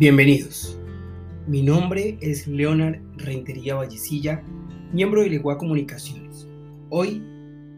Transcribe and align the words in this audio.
Bienvenidos. 0.00 0.78
Mi 1.46 1.62
nombre 1.62 2.16
es 2.22 2.46
Leonard 2.46 3.02
Rentería 3.18 3.74
Vallecilla, 3.74 4.42
miembro 4.94 5.20
de 5.20 5.28
Legua 5.28 5.58
Comunicaciones. 5.58 6.48
Hoy 6.88 7.22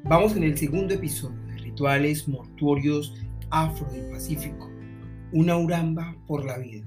vamos 0.04 0.37
en 0.37 0.45
el 0.45 0.56
segundo 0.56 0.95
episodio 0.95 1.37
de 1.48 1.56
Rituales 1.56 2.29
Mortuorios 2.29 3.12
Afro 3.51 3.88
del 3.90 4.08
Pacífico, 4.08 4.71
una 5.33 5.56
uramba 5.56 6.15
por 6.29 6.44
la 6.44 6.58
vida, 6.58 6.87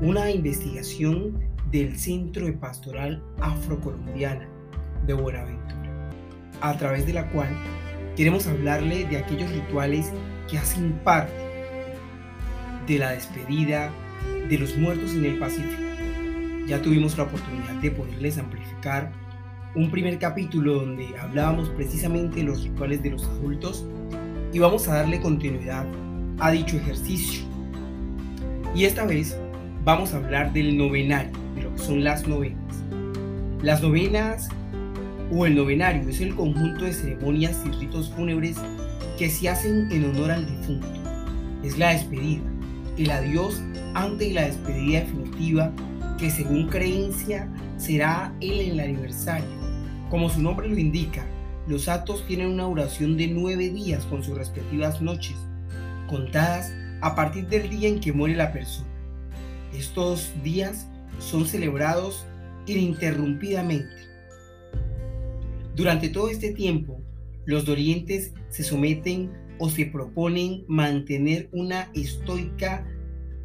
una 0.00 0.30
investigación 0.30 1.38
del 1.70 1.98
Centro 1.98 2.46
de 2.46 2.54
Pastoral 2.54 3.22
Afrocolombiana 3.42 4.48
de 5.06 5.12
Buenaventura, 5.12 6.10
a 6.62 6.78
través 6.78 7.06
de 7.06 7.12
la 7.12 7.30
cual 7.30 7.54
queremos 8.16 8.46
hablarle 8.46 9.04
de 9.04 9.18
aquellos 9.18 9.52
rituales 9.52 10.10
que 10.50 10.56
hacen 10.56 10.98
parte 11.04 11.34
de 12.86 12.98
la 12.98 13.10
despedida 13.10 13.92
de 14.52 14.58
los 14.58 14.76
muertos 14.76 15.14
en 15.14 15.24
el 15.24 15.38
Pacífico. 15.38 15.82
Ya 16.66 16.82
tuvimos 16.82 17.16
la 17.16 17.24
oportunidad 17.24 17.72
de 17.80 17.90
poderles 17.90 18.36
amplificar 18.36 19.10
un 19.74 19.90
primer 19.90 20.18
capítulo 20.18 20.74
donde 20.74 21.08
hablábamos 21.18 21.70
precisamente 21.70 22.40
de 22.40 22.42
los 22.44 22.62
rituales 22.62 23.02
de 23.02 23.12
los 23.12 23.24
adultos 23.24 23.86
y 24.52 24.58
vamos 24.58 24.86
a 24.88 24.96
darle 24.96 25.22
continuidad 25.22 25.86
a 26.38 26.50
dicho 26.50 26.76
ejercicio. 26.76 27.44
Y 28.74 28.84
esta 28.84 29.06
vez 29.06 29.38
vamos 29.86 30.12
a 30.12 30.18
hablar 30.18 30.52
del 30.52 30.76
novenario, 30.76 31.32
de 31.54 31.62
lo 31.62 31.74
que 31.74 31.78
son 31.78 32.04
las 32.04 32.28
novenas. 32.28 32.76
Las 33.62 33.80
novenas 33.80 34.50
o 35.30 35.46
el 35.46 35.54
novenario 35.54 36.06
es 36.10 36.20
el 36.20 36.34
conjunto 36.34 36.84
de 36.84 36.92
ceremonias 36.92 37.58
y 37.64 37.70
ritos 37.70 38.10
fúnebres 38.10 38.58
que 39.16 39.30
se 39.30 39.48
hacen 39.48 39.90
en 39.90 40.04
honor 40.10 40.30
al 40.30 40.44
difunto. 40.44 40.88
Es 41.64 41.78
la 41.78 41.94
despedida, 41.94 42.42
el 42.98 43.10
adiós 43.10 43.62
antes 43.94 44.28
de 44.28 44.34
la 44.34 44.46
despedida 44.46 45.00
definitiva 45.00 45.72
que 46.18 46.30
según 46.30 46.68
creencia 46.68 47.48
será 47.76 48.34
él 48.40 48.60
en 48.60 48.70
el 48.72 48.80
aniversario. 48.80 49.48
Como 50.10 50.28
su 50.28 50.40
nombre 50.40 50.68
lo 50.68 50.78
indica, 50.78 51.26
los 51.66 51.88
actos 51.88 52.26
tienen 52.26 52.48
una 52.48 52.64
duración 52.64 53.16
de 53.16 53.28
nueve 53.28 53.70
días 53.70 54.04
con 54.06 54.22
sus 54.22 54.36
respectivas 54.36 55.00
noches, 55.00 55.36
contadas 56.08 56.72
a 57.00 57.14
partir 57.14 57.48
del 57.48 57.70
día 57.70 57.88
en 57.88 58.00
que 58.00 58.12
muere 58.12 58.36
la 58.36 58.52
persona. 58.52 58.88
Estos 59.72 60.32
días 60.42 60.86
son 61.18 61.46
celebrados 61.46 62.26
ininterrumpidamente. 62.66 64.08
Durante 65.74 66.08
todo 66.08 66.28
este 66.28 66.52
tiempo, 66.52 67.00
los 67.46 67.64
dolientes 67.64 68.32
se 68.50 68.62
someten 68.62 69.32
o 69.58 69.70
se 69.70 69.86
proponen 69.86 70.64
mantener 70.68 71.48
una 71.52 71.90
estoica 71.94 72.86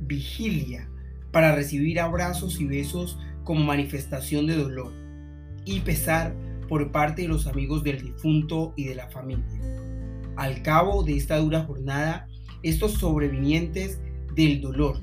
vigilia 0.01 0.89
para 1.31 1.53
recibir 1.55 1.99
abrazos 1.99 2.59
y 2.59 2.65
besos 2.65 3.17
como 3.43 3.63
manifestación 3.63 4.47
de 4.47 4.55
dolor 4.55 4.91
y 5.65 5.81
pesar 5.81 6.35
por 6.67 6.91
parte 6.91 7.23
de 7.23 7.27
los 7.27 7.47
amigos 7.47 7.83
del 7.83 8.01
difunto 8.01 8.73
y 8.75 8.85
de 8.85 8.95
la 8.95 9.09
familia. 9.09 9.45
Al 10.35 10.61
cabo 10.61 11.03
de 11.03 11.15
esta 11.15 11.37
dura 11.37 11.63
jornada, 11.63 12.27
estos 12.63 12.93
sobrevivientes 12.93 13.99
del 14.35 14.61
dolor 14.61 14.99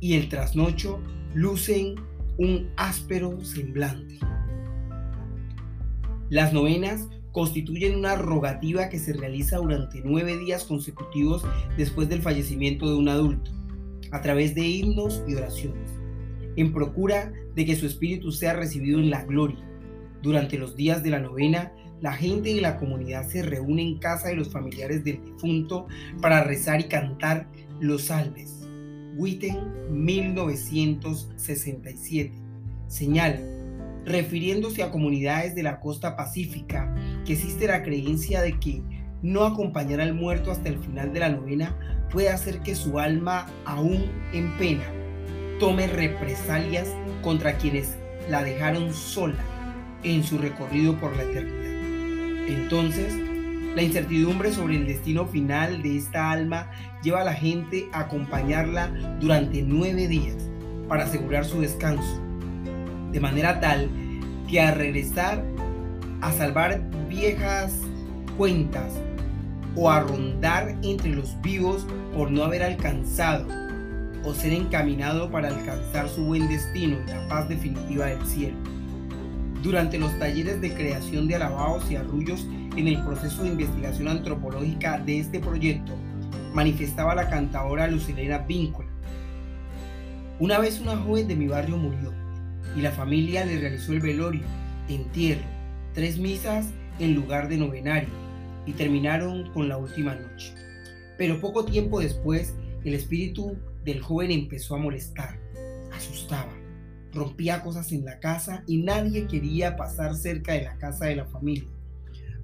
y 0.00 0.14
el 0.14 0.28
trasnocho 0.28 1.00
lucen 1.34 1.94
un 2.38 2.70
áspero 2.76 3.42
semblante. 3.44 4.18
Las 6.30 6.52
novenas 6.52 7.08
constituyen 7.32 7.96
una 7.96 8.16
rogativa 8.16 8.88
que 8.88 8.98
se 8.98 9.12
realiza 9.12 9.58
durante 9.58 10.02
nueve 10.04 10.36
días 10.38 10.64
consecutivos 10.64 11.44
después 11.76 12.08
del 12.08 12.22
fallecimiento 12.22 12.88
de 12.88 12.96
un 12.96 13.08
adulto 13.08 13.53
a 14.10 14.20
través 14.20 14.54
de 14.54 14.66
himnos 14.66 15.22
y 15.26 15.34
oraciones, 15.34 15.90
en 16.56 16.72
procura 16.72 17.32
de 17.54 17.64
que 17.64 17.76
su 17.76 17.86
espíritu 17.86 18.32
sea 18.32 18.52
recibido 18.54 18.98
en 18.98 19.10
la 19.10 19.24
gloria. 19.24 19.64
Durante 20.22 20.58
los 20.58 20.74
días 20.76 21.02
de 21.02 21.08
la 21.10 21.20
novena, 21.20 21.72
la 22.00 22.12
gente 22.12 22.54
de 22.54 22.60
la 22.60 22.78
comunidad 22.78 23.28
se 23.28 23.42
reúne 23.42 23.82
en 23.82 23.98
casa 23.98 24.28
de 24.28 24.36
los 24.36 24.50
familiares 24.50 25.02
del 25.04 25.24
difunto 25.24 25.88
para 26.20 26.44
rezar 26.44 26.80
y 26.80 26.84
cantar 26.84 27.48
los 27.80 28.04
salves. 28.04 28.60
Witten 29.16 29.56
1967 29.90 32.44
señala, 32.88 33.40
refiriéndose 34.04 34.82
a 34.82 34.90
comunidades 34.90 35.54
de 35.54 35.62
la 35.62 35.80
costa 35.80 36.16
pacífica, 36.16 36.94
que 37.24 37.32
existe 37.34 37.66
la 37.66 37.82
creencia 37.82 38.42
de 38.42 38.58
que 38.58 38.82
no 39.24 39.44
acompañar 39.46 40.02
al 40.02 40.12
muerto 40.12 40.52
hasta 40.52 40.68
el 40.68 40.78
final 40.78 41.14
de 41.14 41.20
la 41.20 41.30
novena 41.30 41.74
puede 42.10 42.28
hacer 42.28 42.60
que 42.60 42.74
su 42.74 43.00
alma, 43.00 43.46
aún 43.64 44.04
en 44.34 44.52
pena, 44.58 44.84
tome 45.58 45.86
represalias 45.86 46.86
contra 47.22 47.56
quienes 47.56 47.96
la 48.28 48.44
dejaron 48.44 48.92
sola 48.92 49.42
en 50.02 50.22
su 50.22 50.36
recorrido 50.36 51.00
por 51.00 51.16
la 51.16 51.22
eternidad. 51.22 52.48
Entonces, 52.48 53.14
la 53.74 53.82
incertidumbre 53.82 54.52
sobre 54.52 54.76
el 54.76 54.86
destino 54.86 55.24
final 55.24 55.82
de 55.82 55.96
esta 55.96 56.30
alma 56.30 56.70
lleva 57.02 57.22
a 57.22 57.24
la 57.24 57.32
gente 57.32 57.88
a 57.92 58.00
acompañarla 58.00 58.88
durante 59.20 59.62
nueve 59.62 60.06
días 60.06 60.36
para 60.86 61.04
asegurar 61.04 61.46
su 61.46 61.62
descanso, 61.62 62.20
de 63.10 63.20
manera 63.20 63.58
tal 63.58 63.88
que 64.50 64.60
al 64.60 64.74
regresar 64.74 65.42
a 66.20 66.30
salvar 66.30 66.82
viejas 67.08 67.80
cuentas 68.36 68.92
o 69.76 69.90
a 69.90 70.00
rondar 70.00 70.76
entre 70.82 71.10
los 71.10 71.40
vivos 71.42 71.86
por 72.14 72.30
no 72.30 72.44
haber 72.44 72.62
alcanzado 72.62 73.46
o 74.24 74.32
ser 74.32 74.52
encaminado 74.52 75.30
para 75.30 75.48
alcanzar 75.48 76.08
su 76.08 76.24
buen 76.24 76.48
destino 76.48 76.96
y 77.06 77.10
la 77.10 77.28
paz 77.28 77.48
definitiva 77.48 78.06
del 78.06 78.24
cielo. 78.26 78.56
Durante 79.62 79.98
los 79.98 80.16
talleres 80.18 80.60
de 80.60 80.72
creación 80.72 81.26
de 81.26 81.36
alabados 81.36 81.90
y 81.90 81.96
arrullos 81.96 82.46
en 82.76 82.88
el 82.88 83.02
proceso 83.02 83.42
de 83.42 83.50
investigación 83.50 84.08
antropológica 84.08 84.98
de 84.98 85.20
este 85.20 85.40
proyecto, 85.40 85.92
manifestaba 86.54 87.14
la 87.14 87.28
cantadora 87.28 87.86
Lucilena 87.86 88.38
Víncola. 88.38 88.88
Una 90.38 90.58
vez 90.58 90.80
una 90.80 90.96
joven 90.96 91.28
de 91.28 91.36
mi 91.36 91.48
barrio 91.48 91.76
murió 91.76 92.12
y 92.76 92.80
la 92.80 92.90
familia 92.90 93.44
le 93.44 93.58
realizó 93.58 93.92
el 93.92 94.00
velorio, 94.00 94.42
entierro, 94.88 95.44
tres 95.94 96.18
misas 96.18 96.66
en 96.98 97.14
lugar 97.14 97.48
de 97.48 97.56
novenario 97.56 98.23
y 98.66 98.72
terminaron 98.72 99.50
con 99.52 99.68
la 99.68 99.76
última 99.76 100.14
noche. 100.14 100.54
Pero 101.16 101.40
poco 101.40 101.64
tiempo 101.64 102.00
después, 102.00 102.54
el 102.84 102.94
espíritu 102.94 103.56
del 103.84 104.00
joven 104.00 104.30
empezó 104.30 104.74
a 104.74 104.78
molestar, 104.78 105.38
asustaba, 105.92 106.52
rompía 107.12 107.62
cosas 107.62 107.92
en 107.92 108.04
la 108.04 108.18
casa 108.18 108.64
y 108.66 108.78
nadie 108.78 109.26
quería 109.26 109.76
pasar 109.76 110.14
cerca 110.14 110.52
de 110.52 110.62
la 110.62 110.76
casa 110.78 111.06
de 111.06 111.16
la 111.16 111.26
familia. 111.26 111.68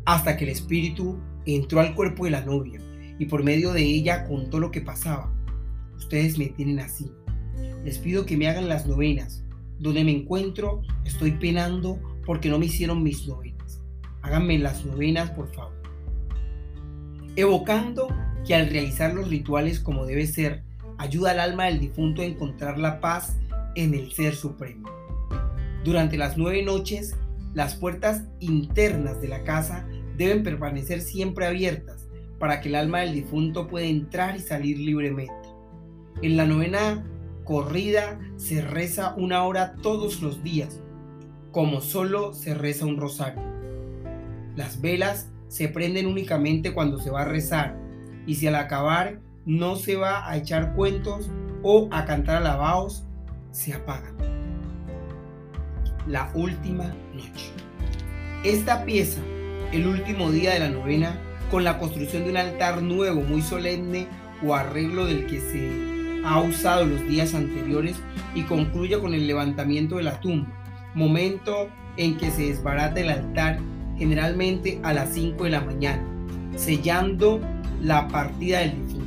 Hasta 0.05 0.37
que 0.37 0.45
el 0.45 0.51
espíritu 0.51 1.19
entró 1.47 1.81
al 1.81 1.95
cuerpo 1.95 2.25
de 2.25 2.31
la 2.31 2.45
novia 2.45 2.81
y 3.19 3.27
por 3.27 3.43
medio 3.43 3.73
de 3.73 3.83
ella 3.83 4.25
contó 4.25 4.61
lo 4.61 4.71
que 4.71 4.81
pasaba. 4.81 5.33
Ustedes 5.97 6.39
me 6.39 6.47
tienen 6.47 6.81
así. 6.81 7.11
Les 7.85 7.99
pido 7.99 8.25
que 8.25 8.37
me 8.37 8.49
hagan 8.49 8.69
las 8.69 8.87
novenas. 8.87 9.45
Donde 9.79 10.05
me 10.05 10.13
encuentro, 10.13 10.83
estoy 11.05 11.33
penando 11.33 11.99
porque 12.25 12.49
no 12.49 12.59
me 12.59 12.67
hicieron 12.67 13.03
mis 13.03 13.27
novenas. 13.27 13.81
Háganme 14.23 14.59
las 14.59 14.85
novenas, 14.85 15.31
por 15.31 15.53
favor 15.55 15.80
evocando 17.41 18.09
que 18.47 18.55
al 18.55 18.69
realizar 18.69 19.15
los 19.15 19.29
rituales 19.29 19.81
como 19.81 20.07
debe 20.07 20.27
ser, 20.27 20.63
ayuda 20.99 21.33
al 21.33 21.41
alma 21.41 21.65
del 21.65 21.81
difunto 21.81 22.23
a 22.23 22.27
encontrar 22.27 22.79
la 22.79 23.01
paz 23.01 23.37
en 23.75 23.95
el 23.95 24.13
Ser 24.13 24.35
Supremo. 24.35 24.89
Durante 25.85 26.19
las 26.19 26.37
nueve 26.37 26.63
noches, 26.63 27.17
las 27.55 27.75
puertas 27.75 28.25
internas 28.39 29.21
de 29.21 29.29
la 29.29 29.43
casa 29.45 29.87
deben 30.17 30.43
permanecer 30.43 31.01
siempre 31.01 31.47
abiertas 31.47 32.07
para 32.39 32.61
que 32.61 32.69
el 32.69 32.75
alma 32.75 33.01
del 33.01 33.15
difunto 33.15 33.67
pueda 33.67 33.87
entrar 33.87 34.37
y 34.37 34.41
salir 34.41 34.79
libremente. 34.79 35.33
En 36.23 36.37
la 36.37 36.47
novena 36.47 37.05
corrida 37.45 38.19
se 38.37 38.61
reza 38.61 39.15
una 39.17 39.45
hora 39.45 39.75
todos 39.83 40.23
los 40.23 40.43
días, 40.43 40.81
como 41.51 41.81
solo 41.81 42.35
se 42.35 42.55
reza 42.55 42.87
un 42.87 42.99
rosario. 42.99 43.43
Las 44.57 44.81
velas 44.81 45.29
se 45.51 45.69
prenden 45.69 46.07
únicamente 46.07 46.73
cuando 46.73 47.01
se 47.01 47.11
va 47.11 47.23
a 47.23 47.25
rezar 47.25 47.77
y 48.25 48.37
si 48.37 48.47
al 48.47 48.55
acabar 48.55 49.21
no 49.45 49.75
se 49.75 49.97
va 49.97 50.31
a 50.31 50.37
echar 50.37 50.75
cuentos 50.77 51.29
o 51.63 51.89
a 51.91 52.05
cantar 52.05 52.37
alabados, 52.37 53.05
se 53.51 53.75
apagan. 53.75 54.15
La 56.07 56.31
última 56.35 56.95
noche. 57.13 57.51
Esta 58.45 58.85
pieza, 58.85 59.21
el 59.73 59.89
último 59.89 60.31
día 60.31 60.53
de 60.53 60.61
la 60.61 60.71
novena, 60.71 61.19
con 61.51 61.65
la 61.65 61.79
construcción 61.79 62.25
de 62.25 62.31
un 62.31 62.37
altar 62.37 62.81
nuevo, 62.81 63.21
muy 63.21 63.43
solemne 63.43 64.07
o 64.47 64.55
arreglo 64.55 65.05
del 65.05 65.27
que 65.27 65.41
se 65.41 66.25
ha 66.25 66.41
usado 66.41 66.87
los 66.87 67.07
días 67.09 67.35
anteriores 67.35 67.97
y 68.37 68.45
concluye 68.45 69.01
con 69.01 69.15
el 69.15 69.27
levantamiento 69.27 69.97
de 69.97 70.05
la 70.05 70.21
tumba, 70.21 70.49
momento 70.95 71.69
en 71.97 72.17
que 72.19 72.31
se 72.31 72.43
desbarata 72.43 73.01
el 73.01 73.11
altar 73.11 73.59
generalmente 74.01 74.81
a 74.83 74.95
las 74.95 75.11
5 75.11 75.45
de 75.45 75.51
la 75.51 75.61
mañana, 75.61 76.03
sellando 76.57 77.39
la 77.83 78.09
partida 78.09 78.61
del 78.61 78.71
difunto. 78.71 79.07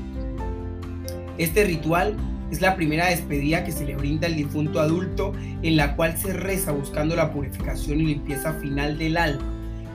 Este 1.37 1.65
ritual 1.65 2.15
Es 2.51 2.61
la 2.61 2.75
primera 2.75 3.07
despedida 3.07 3.63
que 3.63 3.71
se 3.71 3.83
le 3.83 3.95
brinda 3.95 4.27
al 4.27 4.35
difunto 4.35 4.79
adulto 4.79 5.33
en 5.63 5.75
la 5.75 5.95
cual 5.95 6.15
se 6.15 6.33
reza 6.33 6.71
buscando 6.71 7.15
la 7.15 7.33
purificación 7.33 7.99
y 8.01 8.05
limpieza 8.05 8.53
final 8.53 8.99
del 8.99 9.17
alma 9.17 9.43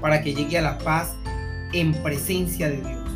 para 0.01 0.23
que 0.23 0.35
llegue 0.35 0.59
a 0.59 0.63
la 0.63 0.79
paz 0.79 1.15
en 1.73 1.93
presencia 2.03 2.69
de 2.69 2.79
Dios. 2.79 3.09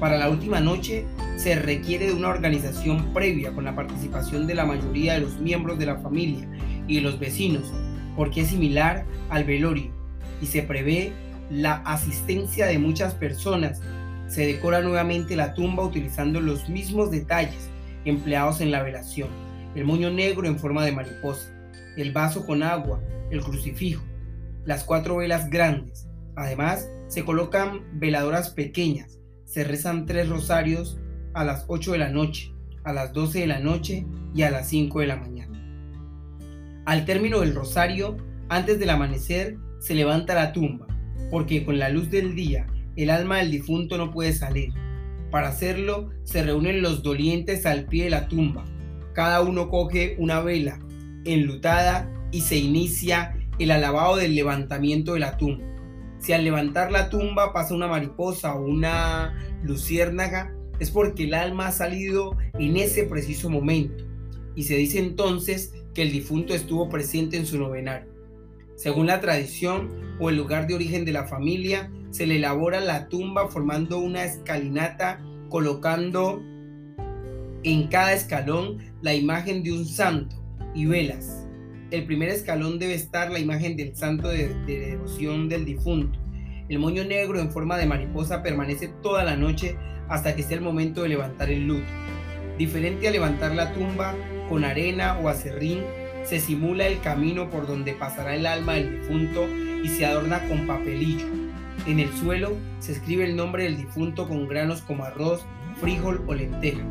Para 0.00 0.18
la 0.18 0.28
última 0.28 0.58
noche 0.58 1.04
se 1.36 1.54
requiere 1.54 2.08
de 2.08 2.14
una 2.14 2.30
organización 2.30 3.14
previa 3.14 3.52
con 3.52 3.62
la 3.62 3.76
participación 3.76 4.48
de 4.48 4.56
la 4.56 4.66
mayoría 4.66 5.12
de 5.12 5.20
los 5.20 5.38
miembros 5.38 5.78
de 5.78 5.86
la 5.86 5.98
familia 5.98 6.48
y 6.88 6.96
de 6.96 7.02
los 7.02 7.20
vecinos, 7.20 7.72
porque 8.16 8.40
es 8.40 8.48
similar 8.48 9.06
al 9.28 9.44
velorio 9.44 9.99
y 10.40 10.46
se 10.46 10.62
prevé 10.62 11.12
la 11.50 11.74
asistencia 11.84 12.66
de 12.66 12.78
muchas 12.78 13.14
personas. 13.14 13.80
Se 14.28 14.46
decora 14.46 14.80
nuevamente 14.80 15.36
la 15.36 15.54
tumba 15.54 15.84
utilizando 15.84 16.40
los 16.40 16.68
mismos 16.68 17.10
detalles 17.10 17.68
empleados 18.04 18.60
en 18.60 18.70
la 18.70 18.82
velación. 18.82 19.28
El 19.74 19.84
moño 19.84 20.10
negro 20.10 20.46
en 20.46 20.58
forma 20.58 20.84
de 20.84 20.92
mariposa, 20.92 21.52
el 21.96 22.12
vaso 22.12 22.46
con 22.46 22.62
agua, 22.62 23.00
el 23.30 23.42
crucifijo, 23.42 24.04
las 24.64 24.84
cuatro 24.84 25.16
velas 25.16 25.50
grandes. 25.50 26.08
Además, 26.36 26.88
se 27.08 27.24
colocan 27.24 27.82
veladoras 27.98 28.50
pequeñas. 28.50 29.18
Se 29.44 29.64
rezan 29.64 30.06
tres 30.06 30.28
rosarios 30.28 30.98
a 31.34 31.44
las 31.44 31.64
8 31.66 31.92
de 31.92 31.98
la 31.98 32.08
noche, 32.08 32.52
a 32.84 32.92
las 32.92 33.12
12 33.12 33.40
de 33.40 33.46
la 33.46 33.58
noche 33.58 34.06
y 34.34 34.42
a 34.42 34.50
las 34.50 34.68
5 34.68 35.00
de 35.00 35.06
la 35.06 35.16
mañana. 35.16 35.58
Al 36.86 37.04
término 37.04 37.40
del 37.40 37.54
rosario, 37.54 38.16
antes 38.48 38.78
del 38.78 38.90
amanecer, 38.90 39.56
se 39.80 39.94
levanta 39.94 40.34
la 40.34 40.52
tumba, 40.52 40.86
porque 41.30 41.64
con 41.64 41.78
la 41.78 41.88
luz 41.88 42.10
del 42.10 42.36
día 42.36 42.66
el 42.96 43.10
alma 43.10 43.38
del 43.38 43.50
difunto 43.50 43.98
no 43.98 44.12
puede 44.12 44.32
salir. 44.32 44.72
Para 45.30 45.48
hacerlo, 45.48 46.10
se 46.24 46.42
reúnen 46.42 46.82
los 46.82 47.02
dolientes 47.02 47.66
al 47.66 47.86
pie 47.86 48.04
de 48.04 48.10
la 48.10 48.28
tumba. 48.28 48.64
Cada 49.14 49.40
uno 49.40 49.68
coge 49.68 50.16
una 50.18 50.40
vela 50.40 50.78
enlutada 51.24 52.10
y 52.30 52.42
se 52.42 52.56
inicia 52.56 53.36
el 53.58 53.70
alabado 53.70 54.16
del 54.16 54.34
levantamiento 54.34 55.14
de 55.14 55.20
la 55.20 55.36
tumba. 55.36 55.64
Si 56.18 56.32
al 56.32 56.44
levantar 56.44 56.92
la 56.92 57.08
tumba 57.08 57.52
pasa 57.52 57.74
una 57.74 57.88
mariposa 57.88 58.54
o 58.54 58.66
una 58.66 59.34
luciérnaga, 59.62 60.54
es 60.78 60.90
porque 60.90 61.24
el 61.24 61.34
alma 61.34 61.68
ha 61.68 61.72
salido 61.72 62.36
en 62.58 62.76
ese 62.76 63.04
preciso 63.04 63.48
momento. 63.48 64.04
Y 64.54 64.64
se 64.64 64.76
dice 64.76 64.98
entonces 64.98 65.72
que 65.94 66.02
el 66.02 66.12
difunto 66.12 66.54
estuvo 66.54 66.88
presente 66.88 67.36
en 67.36 67.46
su 67.46 67.58
novenario. 67.58 68.09
Según 68.80 69.06
la 69.06 69.20
tradición 69.20 69.90
o 70.18 70.30
el 70.30 70.36
lugar 70.36 70.66
de 70.66 70.74
origen 70.74 71.04
de 71.04 71.12
la 71.12 71.26
familia, 71.26 71.90
se 72.10 72.26
le 72.26 72.36
elabora 72.36 72.80
la 72.80 73.08
tumba 73.08 73.48
formando 73.48 73.98
una 73.98 74.24
escalinata 74.24 75.20
colocando 75.48 76.42
en 77.62 77.88
cada 77.88 78.12
escalón 78.12 78.78
la 79.02 79.14
imagen 79.14 79.62
de 79.62 79.72
un 79.72 79.84
santo 79.84 80.36
y 80.74 80.86
velas 80.86 81.40
el 81.90 82.04
primer 82.04 82.28
escalón 82.28 82.78
debe 82.78 82.94
estar 82.94 83.30
la 83.30 83.40
imagen 83.40 83.76
del 83.76 83.96
santo 83.96 84.28
de, 84.28 84.54
devoción 84.64 85.48
del 85.48 85.64
difunto. 85.64 86.18
El 86.68 86.78
moño 86.78 87.04
negro 87.04 87.40
en 87.40 87.50
forma 87.50 87.76
de 87.76 87.86
mariposa 87.86 88.42
permanece 88.42 88.88
toda 89.02 89.24
la 89.24 89.36
noche 89.36 89.76
hasta 90.08 90.36
que 90.36 90.44
sea 90.44 90.56
el 90.56 90.62
momento 90.62 91.02
de 91.02 91.08
levantar 91.08 91.50
el 91.50 91.66
luto. 91.66 91.88
Diferente 92.58 93.08
a 93.08 93.10
levantar 93.10 93.56
la 93.56 93.72
tumba 93.72 94.14
con 94.48 94.64
arena 94.64 95.18
o 95.18 95.28
acerrín, 95.28 95.82
se 96.24 96.40
simula 96.40 96.86
el 96.86 97.00
camino 97.00 97.50
por 97.50 97.66
donde 97.66 97.92
pasará 97.92 98.34
el 98.34 98.46
alma 98.46 98.74
del 98.74 99.00
difunto 99.00 99.46
y 99.82 99.88
se 99.88 100.06
adorna 100.06 100.46
con 100.48 100.66
papelillo. 100.66 101.26
En 101.86 101.98
el 101.98 102.12
suelo 102.12 102.52
se 102.78 102.92
escribe 102.92 103.24
el 103.24 103.36
nombre 103.36 103.64
del 103.64 103.76
difunto 103.76 104.28
con 104.28 104.48
granos 104.48 104.82
como 104.82 105.04
arroz, 105.04 105.44
frijol 105.80 106.22
o 106.26 106.34
lenteja. 106.34 106.82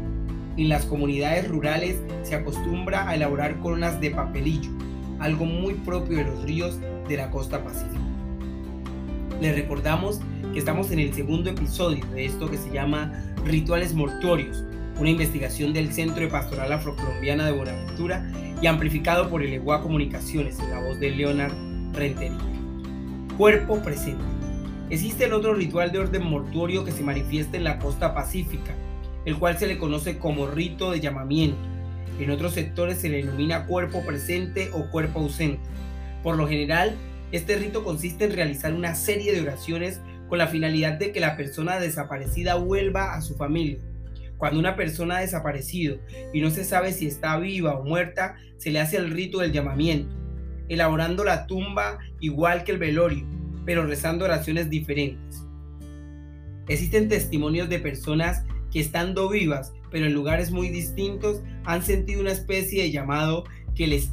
En 0.58 0.70
las 0.70 0.86
comunidades 0.86 1.48
rurales 1.48 1.98
se 2.24 2.36
acostumbra 2.36 3.08
a 3.08 3.16
elaborar 3.16 3.60
coronas 3.60 4.02
de 4.02 4.12
papelillo 4.12 4.72
algo 5.20 5.46
muy 5.46 5.74
propio 5.74 6.18
de 6.18 6.24
los 6.24 6.44
ríos 6.44 6.80
de 7.08 7.18
la 7.18 7.30
costa 7.30 7.64
pacífica. 7.64 8.00
Les 9.42 9.56
recordamos 9.56 10.20
que 10.54 10.60
estamos 10.60 10.92
en 10.92 11.00
el 11.00 11.14
segundo 11.14 11.50
episodio 11.50 12.06
de 12.08 12.26
esto 12.26 12.50
que 12.50 12.58
se 12.58 12.72
llama 12.72 13.12
Rituales 13.46 13.94
Mortuorios, 13.94 14.64
una 14.98 15.10
investigación 15.10 15.74
del 15.74 15.94
Centro 15.94 16.22
de 16.22 16.28
Pastoral 16.28 16.72
Afrocolombiana 16.72 17.46
de 17.46 17.52
Buenaventura 17.52 18.26
y 18.62 18.68
amplificado 18.68 19.30
por 19.30 19.44
el 19.44 19.54
EGUA 19.54 19.82
Comunicaciones 19.82 20.60
en 20.60 20.70
la 20.72 20.80
voz 20.80 21.00
de 21.00 21.12
Leonard 21.12 21.54
Rentería. 21.94 22.38
Cuerpo 23.38 23.82
presente. 23.82 24.24
Existe 24.90 25.26
el 25.26 25.34
otro 25.34 25.54
ritual 25.54 25.92
de 25.92 26.00
orden 26.00 26.24
mortuorio 26.24 26.84
que 26.84 26.92
se 26.92 27.04
manifiesta 27.04 27.58
en 27.58 27.64
la 27.64 27.80
costa 27.80 28.14
pacífica, 28.14 28.74
el 29.26 29.38
cual 29.38 29.58
se 29.58 29.68
le 29.68 29.78
conoce 29.78 30.18
como 30.18 30.48
rito 30.48 30.92
de 30.92 31.00
llamamiento 31.00 31.70
en 32.20 32.32
otros 32.32 32.54
sectores 32.54 32.98
se 32.98 33.10
le 33.10 33.18
denomina 33.18 33.66
cuerpo 33.66 34.06
presente 34.06 34.70
o 34.74 34.90
cuerpo 34.90 35.20
ausente. 35.20 35.62
Por 36.22 36.36
lo 36.36 36.48
general, 36.48 36.96
este 37.32 37.56
rito 37.56 37.84
consiste 37.84 38.26
en 38.26 38.34
realizar 38.34 38.74
una 38.74 38.94
serie 38.94 39.32
de 39.32 39.42
oraciones 39.42 40.02
con 40.28 40.38
la 40.38 40.48
finalidad 40.48 40.94
de 40.94 41.14
que 41.14 41.22
la 41.22 41.38
persona 41.38 41.80
desaparecida 41.80 42.56
vuelva 42.56 43.14
a 43.14 43.22
su 43.22 43.36
familia. 43.36 43.78
Cuando 44.40 44.58
una 44.58 44.78
persona 44.78 45.18
ha 45.18 45.20
desaparecido 45.22 46.00
y 46.34 46.40
no 46.40 46.50
se 46.50 46.64
sabe 46.64 46.94
si 46.94 47.06
está 47.06 47.38
viva 47.38 47.74
o 47.74 47.84
muerta, 47.84 48.38
se 48.56 48.72
le 48.72 48.80
hace 48.80 48.96
el 48.96 49.12
rito 49.12 49.40
del 49.40 49.52
llamamiento, 49.52 50.16
elaborando 50.70 51.26
la 51.26 51.46
tumba 51.46 52.00
igual 52.22 52.64
que 52.64 52.72
el 52.72 52.78
velorio, 52.78 53.28
pero 53.66 53.86
rezando 53.86 54.24
oraciones 54.24 54.70
diferentes. 54.70 55.46
Existen 56.70 57.10
testimonios 57.10 57.68
de 57.68 57.80
personas 57.80 58.46
que 58.72 58.80
estando 58.80 59.28
vivas, 59.28 59.74
pero 59.92 60.06
en 60.06 60.14
lugares 60.14 60.52
muy 60.52 60.70
distintos, 60.70 61.42
han 61.66 61.84
sentido 61.84 62.22
una 62.22 62.32
especie 62.32 62.84
de 62.84 62.92
llamado 62.92 63.44
que 63.76 63.88
les, 63.88 64.10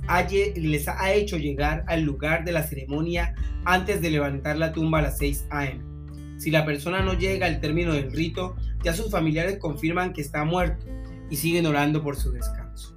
les 0.56 0.88
ha 0.88 1.12
hecho 1.12 1.36
llegar 1.36 1.84
al 1.86 2.02
lugar 2.02 2.44
de 2.44 2.50
la 2.50 2.64
ceremonia 2.64 3.36
antes 3.64 4.02
de 4.02 4.10
levantar 4.10 4.56
la 4.56 4.72
tumba 4.72 4.98
a 4.98 5.02
las 5.02 5.18
6 5.18 5.46
a.m. 5.50 5.95
Si 6.38 6.50
la 6.50 6.66
persona 6.66 7.00
no 7.00 7.14
llega 7.14 7.46
al 7.46 7.60
término 7.60 7.94
del 7.94 8.12
rito, 8.12 8.56
ya 8.82 8.92
sus 8.92 9.10
familiares 9.10 9.58
confirman 9.58 10.12
que 10.12 10.20
está 10.20 10.44
muerto 10.44 10.86
y 11.30 11.36
siguen 11.36 11.66
orando 11.66 12.02
por 12.02 12.16
su 12.16 12.30
descanso. 12.30 12.94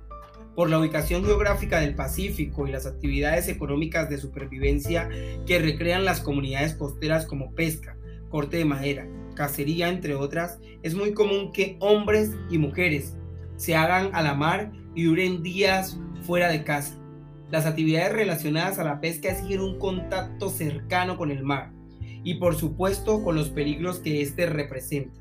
Por 0.56 0.69
la 0.69 0.80
ubicación 0.80 1.24
geográfica 1.24 1.80
del 1.80 1.95
Pacífico 1.95 2.68
y 2.68 2.71
las 2.71 2.86
actividades 2.86 3.47
económicas 3.47 4.09
de 4.09 4.18
supervivencia 4.18 5.09
que 5.45 5.59
recrean 5.59 6.03
las 6.03 6.19
comunidades 6.19 6.74
costeras 6.74 7.25
como 7.25 7.56
pesca, 7.56 7.95
corte 8.30 8.57
de 8.57 8.65
madera, 8.65 9.07
cacería, 9.36 9.88
entre 9.88 10.15
otras, 10.15 10.59
es 10.83 10.95
muy 10.95 11.13
común 11.13 11.53
que 11.53 11.78
hombres 11.80 12.31
y 12.49 12.57
mujeres 12.57 13.16
se 13.56 13.75
hagan 13.75 14.09
a 14.13 14.21
la 14.21 14.33
mar 14.33 14.73
y 14.95 15.04
duren 15.04 15.44
días 15.44 15.97
fuera 16.23 16.49
de 16.49 16.66
casa. 16.66 16.95
Las 17.49 17.66
actividades 17.66 18.11
relacionadas 18.11 18.80
a 18.80 18.83
la 18.83 18.99
pesca 18.99 19.31
exigen 19.31 19.61
un 19.61 19.80
contacto 19.80 20.49
cercano 20.49 21.18
con 21.18 21.31
el 21.31 21.44
mar 21.44 21.79
y 22.23 22.35
por 22.35 22.56
supuesto 22.56 23.23
con 23.23 23.35
los 23.35 23.49
peligros 23.49 23.99
que 23.99 24.21
éste 24.21 24.45
representa. 24.45 25.19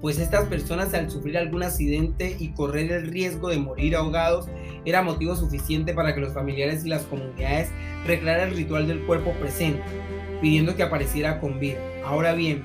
Pues 0.00 0.18
estas 0.18 0.46
personas 0.46 0.92
al 0.92 1.10
sufrir 1.10 1.38
algún 1.38 1.62
accidente 1.62 2.36
y 2.38 2.48
correr 2.48 2.92
el 2.92 3.06
riesgo 3.08 3.48
de 3.48 3.58
morir 3.58 3.96
ahogados 3.96 4.46
era 4.84 5.02
motivo 5.02 5.34
suficiente 5.36 5.94
para 5.94 6.14
que 6.14 6.20
los 6.20 6.34
familiares 6.34 6.84
y 6.84 6.88
las 6.90 7.02
comunidades 7.04 7.70
recrearan 8.06 8.50
el 8.50 8.56
ritual 8.56 8.86
del 8.86 9.06
cuerpo 9.06 9.32
presente, 9.40 9.82
pidiendo 10.42 10.76
que 10.76 10.82
apareciera 10.82 11.40
con 11.40 11.58
vida. 11.58 11.80
Ahora 12.04 12.34
bien, 12.34 12.64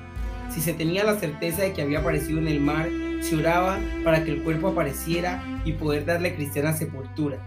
si 0.50 0.60
se 0.60 0.74
tenía 0.74 1.04
la 1.04 1.18
certeza 1.18 1.62
de 1.62 1.72
que 1.72 1.80
había 1.80 2.00
aparecido 2.00 2.38
en 2.38 2.48
el 2.48 2.60
mar, 2.60 2.88
se 3.22 3.36
oraba 3.36 3.80
para 4.04 4.24
que 4.24 4.32
el 4.32 4.42
cuerpo 4.42 4.68
apareciera 4.68 5.42
y 5.64 5.72
poder 5.72 6.04
darle 6.04 6.34
cristiana 6.34 6.74
sepultura. 6.74 7.38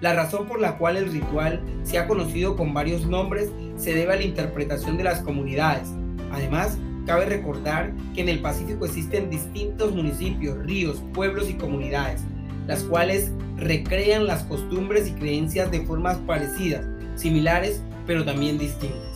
La 0.00 0.12
razón 0.12 0.46
por 0.46 0.60
la 0.60 0.76
cual 0.76 0.96
el 0.96 1.10
ritual 1.10 1.62
se 1.82 1.98
ha 1.98 2.06
conocido 2.06 2.56
con 2.56 2.74
varios 2.74 3.06
nombres 3.06 3.50
se 3.76 3.94
debe 3.94 4.12
a 4.12 4.16
la 4.16 4.24
interpretación 4.24 4.96
de 4.96 5.04
las 5.04 5.20
comunidades. 5.20 5.88
Además, 6.32 6.78
cabe 7.06 7.26
recordar 7.26 7.92
que 8.14 8.20
en 8.20 8.28
el 8.28 8.40
Pacífico 8.40 8.84
existen 8.84 9.30
distintos 9.30 9.94
municipios, 9.94 10.58
ríos, 10.58 11.02
pueblos 11.14 11.48
y 11.48 11.54
comunidades, 11.54 12.22
las 12.66 12.82
cuales 12.82 13.30
recrean 13.56 14.26
las 14.26 14.42
costumbres 14.44 15.08
y 15.08 15.12
creencias 15.12 15.70
de 15.70 15.80
formas 15.86 16.18
parecidas, 16.18 16.84
similares, 17.14 17.82
pero 18.06 18.24
también 18.24 18.58
distintas 18.58 19.06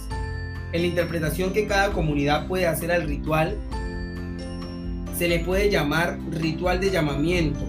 en 0.73 0.83
la 0.83 0.87
interpretación 0.87 1.53
que 1.53 1.67
cada 1.67 1.91
comunidad 1.93 2.47
puede 2.47 2.67
hacer 2.67 2.93
al 2.93 3.03
ritual, 3.03 3.57
se 5.17 5.29
le 5.29 5.41
puede 5.41 5.71
llamar 5.71 6.19
ritual 6.31 6.81
de 6.81 6.91
llamamiento, 6.91 7.61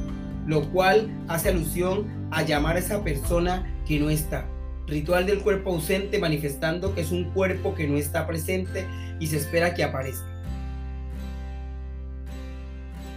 lo 0.45 0.69
cual 0.69 1.09
hace 1.27 1.49
alusión 1.49 2.05
a 2.31 2.43
llamar 2.43 2.77
a 2.77 2.79
esa 2.79 3.03
persona 3.03 3.81
que 3.85 3.99
no 3.99 4.09
está. 4.09 4.47
Ritual 4.87 5.25
del 5.25 5.39
cuerpo 5.39 5.71
ausente 5.71 6.19
manifestando 6.19 6.95
que 6.95 7.01
es 7.01 7.11
un 7.11 7.25
cuerpo 7.31 7.75
que 7.75 7.87
no 7.87 7.97
está 7.97 8.25
presente 8.25 8.85
y 9.19 9.27
se 9.27 9.37
espera 9.37 9.73
que 9.73 9.83
aparezca. 9.83 10.25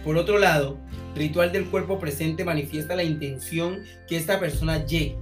Por 0.03 0.17
otro 0.17 0.37
lado, 0.37 0.77
ritual 1.15 1.51
del 1.51 1.65
cuerpo 1.65 1.99
presente 1.99 2.45
manifiesta 2.45 2.95
la 2.95 3.03
intención 3.03 3.83
que 4.07 4.17
esta 4.17 4.39
persona 4.39 4.85
llegue. 4.85 5.17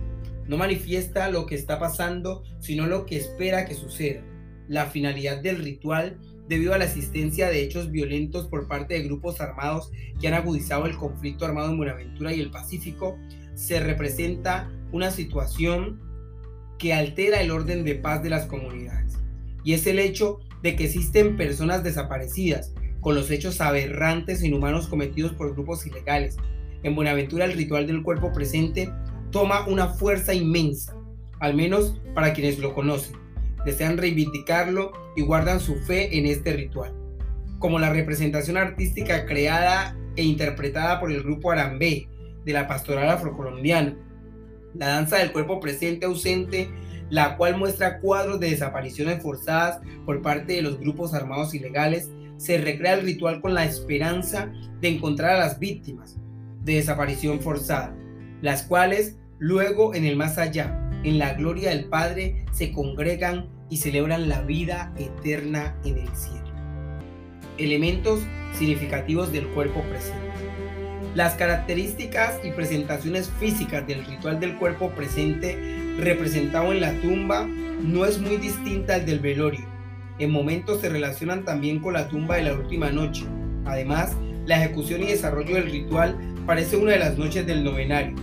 No 0.46 0.58
manifiesta 0.58 1.30
lo 1.30 1.46
que 1.46 1.56
está 1.56 1.80
pasando, 1.80 2.44
sino 2.60 2.86
lo 2.86 3.06
que 3.06 3.16
espera 3.16 3.66
que 3.66 3.76
suceda. 3.76 4.22
La 4.68 4.88
finalidad 4.88 5.42
del 5.42 5.60
ritual 5.64 6.18
debido 6.48 6.74
a 6.74 6.78
la 6.78 6.86
existencia 6.86 7.48
de 7.48 7.64
hechos 7.64 7.92
violentos 7.92 8.48
por 8.48 8.68
parte 8.68 8.96
de 8.96 9.04
grupos 9.04 9.40
armados 9.40 9.92
que 10.20 10.28
han 10.28 10.34
agudizado 10.34 10.86
el 10.86 10.98
conflicto 10.98 11.46
armado 11.46 11.72
en 11.72 11.78
Buenaventura 11.78 12.34
y 12.34 12.42
el 12.42 12.52
Pacífico, 12.52 13.18
se 13.56 13.80
representa 13.80 14.70
una 14.92 15.12
situación 15.12 16.02
que 16.78 16.94
altera 16.94 17.42
el 17.42 17.52
orden 17.52 17.84
de 17.84 17.96
paz 17.96 18.24
de 18.24 18.30
las 18.30 18.46
comunidades. 18.46 19.18
Y 19.64 19.74
es 19.74 19.88
el 19.88 20.00
hecho 20.00 20.40
de 20.62 20.76
que 20.76 20.86
existen 20.86 21.38
personas 21.38 21.84
desaparecidas, 21.84 22.74
con 23.04 23.16
los 23.16 23.30
hechos 23.32 23.60
aberrantes 23.62 24.42
e 24.42 24.48
inhumanos 24.48 24.88
cometidos 24.88 25.34
por 25.34 25.54
grupos 25.54 25.86
ilegales. 25.86 26.38
En 26.84 26.96
Buenaventura 26.96 27.46
el 27.46 27.54
ritual 27.54 27.86
del 27.86 28.02
cuerpo 28.02 28.32
presente 28.32 28.90
toma 29.32 29.68
una 29.68 29.90
fuerza 29.90 30.34
inmensa, 30.34 30.96
al 31.40 31.54
menos 31.54 32.00
para 32.16 32.34
quienes 32.34 32.60
lo 32.60 32.74
conocen. 32.74 33.18
Desean 33.66 33.98
reivindicarlo 33.98 34.94
y 35.16 35.22
guardan 35.22 35.60
su 35.60 35.76
fe 35.76 36.18
en 36.18 36.26
este 36.26 36.54
ritual. 36.54 36.94
Como 37.60 37.80
la 37.80 37.92
representación 37.92 38.58
artística 38.58 39.26
creada 39.26 39.98
e 40.16 40.24
interpretada 40.24 41.00
por 41.00 41.12
el 41.12 41.24
grupo 41.24 41.52
Arambé 41.52 42.08
de 42.46 42.54
la 42.54 42.68
pastoral 42.68 43.10
afrocolombiana, 43.10 43.96
la 44.76 44.88
danza 44.88 45.18
del 45.18 45.32
cuerpo 45.32 45.60
presente 45.60 46.06
ausente, 46.06 46.70
la 47.10 47.38
cual 47.38 47.58
muestra 47.58 48.00
cuadros 48.00 48.40
de 48.40 48.50
desapariciones 48.50 49.22
forzadas 49.22 49.82
por 50.06 50.22
parte 50.22 50.54
de 50.54 50.62
los 50.62 50.80
grupos 50.80 51.14
armados 51.14 51.54
ilegales, 51.54 52.10
se 52.38 52.58
recrea 52.58 52.94
el 52.96 53.06
ritual 53.06 53.42
con 53.42 53.54
la 53.54 53.66
esperanza 53.66 54.52
de 54.82 54.90
encontrar 54.90 55.36
a 55.36 55.40
las 55.40 55.60
víctimas 55.60 56.18
de 56.64 56.76
desaparición 56.76 57.40
forzada, 57.40 57.96
las 58.42 58.64
cuales 58.64 59.18
luego 59.38 59.94
en 59.94 60.06
el 60.06 60.16
más 60.16 60.38
allá, 60.38 60.80
en 61.04 61.20
la 61.20 61.34
gloria 61.34 61.70
del 61.70 61.86
Padre, 61.86 62.46
se 62.52 62.72
congregan 62.72 63.50
y 63.70 63.78
celebran 63.78 64.30
la 64.30 64.42
vida 64.42 64.94
eterna 64.98 65.76
en 65.84 65.98
el 65.98 66.16
cielo. 66.16 66.44
Elementos 67.58 68.22
significativos 68.54 69.32
del 69.32 69.48
cuerpo 69.50 69.82
presente. 69.82 70.73
Las 71.16 71.36
características 71.36 72.40
y 72.44 72.50
presentaciones 72.50 73.30
físicas 73.40 73.86
del 73.86 74.04
ritual 74.04 74.40
del 74.40 74.58
cuerpo 74.58 74.90
presente 74.90 75.56
representado 76.00 76.72
en 76.72 76.82
la 76.82 76.92
tumba 77.02 77.46
no 77.84 78.06
es 78.06 78.20
muy 78.20 78.38
distinta 78.38 78.96
al 78.96 79.06
del 79.06 79.20
velorio. 79.20 79.64
En 80.18 80.32
momentos 80.32 80.82
se 80.82 80.90
relacionan 80.90 81.46
también 81.46 81.80
con 81.80 81.94
la 81.94 82.08
tumba 82.08 82.38
de 82.38 82.44
la 82.44 82.54
última 82.56 82.90
noche. 82.90 83.26
Además, 83.66 84.16
la 84.48 84.58
ejecución 84.58 85.04
y 85.04 85.08
desarrollo 85.08 85.54
del 85.54 85.70
ritual 85.70 86.18
parece 86.48 86.78
una 86.78 86.94
de 86.94 87.00
las 87.00 87.16
noches 87.16 87.46
del 87.46 87.64
novenario. 87.64 88.16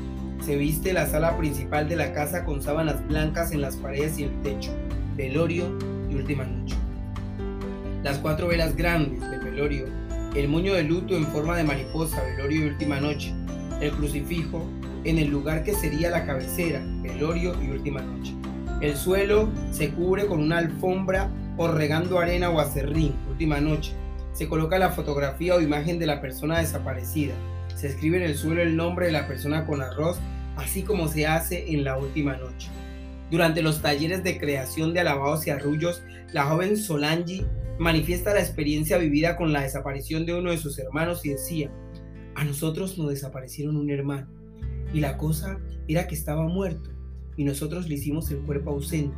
Se 0.45 0.57
viste 0.57 0.93
la 0.93 1.07
sala 1.07 1.37
principal 1.39 1.89
de 1.89 1.95
la 1.95 2.13
casa 2.13 2.45
con 2.45 2.61
sábanas 2.61 3.07
blancas 3.07 3.53
en 3.53 3.61
las 3.61 3.77
paredes 3.77 4.19
y 4.19 4.25
el 4.25 4.43
techo. 4.43 4.73
Velorio 5.17 5.79
y 6.11 6.17
última 6.17 6.43
noche. 6.43 6.75
Las 8.03 8.19
cuatro 8.19 8.49
velas 8.49 8.75
grandes 8.75 9.21
del 9.31 9.41
velorio 9.43 10.00
el 10.35 10.49
moño 10.49 10.75
de 10.75 10.85
luto 10.85 11.17
en 11.17 11.27
forma 11.27 11.57
de 11.57 11.65
mariposa, 11.65 12.23
velorio 12.23 12.67
y 12.67 12.69
última 12.69 13.01
noche, 13.01 13.35
el 13.81 13.91
crucifijo 13.91 14.65
en 15.05 15.19
el 15.19 15.29
lugar 15.29 15.65
que 15.65 15.75
sería 15.75 16.11
la 16.11 16.25
cabecera, 16.25 16.81
velorio 17.03 17.55
y 17.63 17.71
última 17.71 18.01
noche. 18.01 18.33
El 18.81 18.97
suelo 18.97 19.49
se 19.73 19.91
cubre 19.91 20.27
con 20.27 20.41
una 20.41 20.59
alfombra 20.59 21.31
o 21.57 21.69
regando 21.69 22.19
arena 22.19 22.49
o 22.51 22.61
acerrín, 22.61 23.15
última 23.29 23.61
noche. 23.61 23.93
Se 24.33 24.49
coloca 24.49 24.79
la 24.79 24.91
fotografía 24.91 25.57
o 25.57 25.61
imagen 25.61 25.99
de 25.99 26.07
la 26.07 26.21
persona 26.21 26.59
desaparecida. 26.59 27.35
Se 27.75 27.89
escribe 27.89 28.19
en 28.19 28.23
el 28.23 28.37
suelo 28.37 28.63
el 28.63 28.77
nombre 28.77 29.07
de 29.07 29.13
la 29.13 29.27
persona 29.27 29.67
con 29.67 29.83
arroz, 29.83 30.19
así 30.57 30.83
como 30.83 31.09
se 31.09 31.27
hace 31.27 31.73
en 31.73 31.83
la 31.83 31.99
última 31.99 32.37
noche. 32.37 32.69
Durante 33.31 33.63
los 33.63 33.83
talleres 33.83 34.23
de 34.23 34.39
creación 34.39 34.95
de 34.95 35.01
alabados 35.01 35.47
y 35.47 35.51
arrullos, 35.51 36.03
la 36.33 36.45
joven 36.45 36.77
Solangi 36.77 37.45
manifiesta 37.81 38.35
la 38.35 38.41
experiencia 38.41 38.99
vivida 38.99 39.37
con 39.37 39.55
la 39.55 39.63
desaparición 39.63 40.27
de 40.27 40.35
uno 40.35 40.51
de 40.51 40.59
sus 40.59 40.79
hermanos 40.79 41.25
y 41.25 41.31
decía, 41.31 41.73
a 42.35 42.45
nosotros 42.45 42.99
nos 42.99 43.09
desaparecieron 43.09 43.79
un 43.79 43.89
hermano 43.89 44.29
y 44.93 45.01
la 45.01 45.17
cosa 45.17 45.59
era 45.89 46.07
que 46.07 46.15
estaba 46.15 46.47
muerto 46.47 46.91
y 47.39 47.45
nosotros 47.45 47.89
le 47.89 47.95
hicimos 47.95 48.31
el 48.31 48.41
cuerpo 48.41 48.73
ausente. 48.73 49.17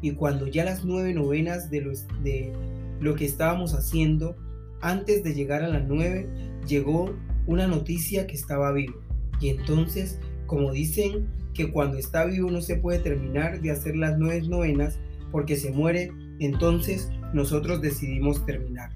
Y 0.00 0.12
cuando 0.12 0.46
ya 0.46 0.64
las 0.64 0.86
nueve 0.86 1.12
novenas 1.12 1.70
de 1.70 1.82
lo, 1.82 1.92
de 2.22 2.50
lo 2.98 3.14
que 3.14 3.26
estábamos 3.26 3.74
haciendo, 3.74 4.36
antes 4.80 5.22
de 5.22 5.34
llegar 5.34 5.62
a 5.62 5.68
las 5.68 5.86
nueve, 5.86 6.30
llegó 6.66 7.14
una 7.46 7.66
noticia 7.66 8.26
que 8.26 8.36
estaba 8.36 8.72
vivo. 8.72 9.02
Y 9.38 9.50
entonces, 9.50 10.18
como 10.46 10.72
dicen 10.72 11.28
que 11.52 11.70
cuando 11.70 11.98
está 11.98 12.24
vivo 12.24 12.50
no 12.50 12.62
se 12.62 12.76
puede 12.76 13.00
terminar 13.00 13.60
de 13.60 13.70
hacer 13.70 13.96
las 13.96 14.16
nueve 14.18 14.48
novenas 14.48 14.98
porque 15.30 15.56
se 15.56 15.72
muere, 15.72 16.12
entonces 16.38 17.10
nosotros 17.32 17.80
decidimos 17.80 18.44
terminar. 18.46 18.90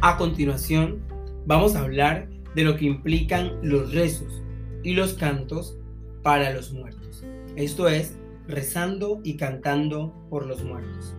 A 0.00 0.16
continuación, 0.18 1.00
vamos 1.46 1.74
a 1.74 1.80
hablar 1.80 2.28
de 2.54 2.64
lo 2.64 2.76
que 2.76 2.86
implican 2.86 3.58
los 3.62 3.92
rezos 3.92 4.42
y 4.82 4.94
los 4.94 5.14
cantos 5.14 5.78
para 6.22 6.52
los 6.52 6.72
muertos. 6.72 7.24
Esto 7.56 7.88
es, 7.88 8.16
rezando 8.46 9.20
y 9.24 9.36
cantando 9.36 10.14
por 10.30 10.46
los 10.46 10.62
muertos. 10.62 11.16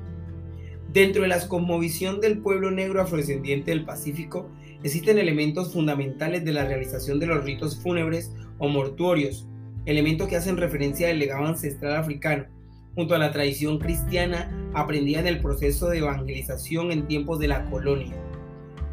Dentro 0.94 1.24
de 1.24 1.28
la 1.28 1.48
conmovisión 1.48 2.22
del 2.22 2.40
pueblo 2.40 2.72
negro 2.72 3.02
afrodescendiente 3.02 3.72
del 3.72 3.84
Pacífico, 3.84 4.50
existen 4.84 5.18
elementos 5.18 5.74
fundamentales 5.74 6.46
de 6.46 6.54
la 6.54 6.66
realización 6.66 7.20
de 7.20 7.28
los 7.28 7.44
ritos 7.44 7.78
fúnebres 7.78 8.34
o 8.58 8.68
mortuorios, 8.68 9.48
elementos 9.88 10.28
que 10.28 10.36
hacen 10.36 10.58
referencia 10.58 11.10
al 11.10 11.18
legado 11.18 11.46
ancestral 11.46 11.96
africano, 11.96 12.46
junto 12.94 13.16
a 13.16 13.18
la 13.18 13.32
tradición 13.32 13.80
cristiana 13.80 14.52
aprendida 14.74 15.22
en 15.22 15.28
el 15.28 15.40
proceso 15.40 15.88
de 15.88 16.00
evangelización 16.00 16.92
en 16.92 17.08
tiempos 17.08 17.40
de 17.40 17.48
la 17.48 17.66
colonia. 17.70 18.14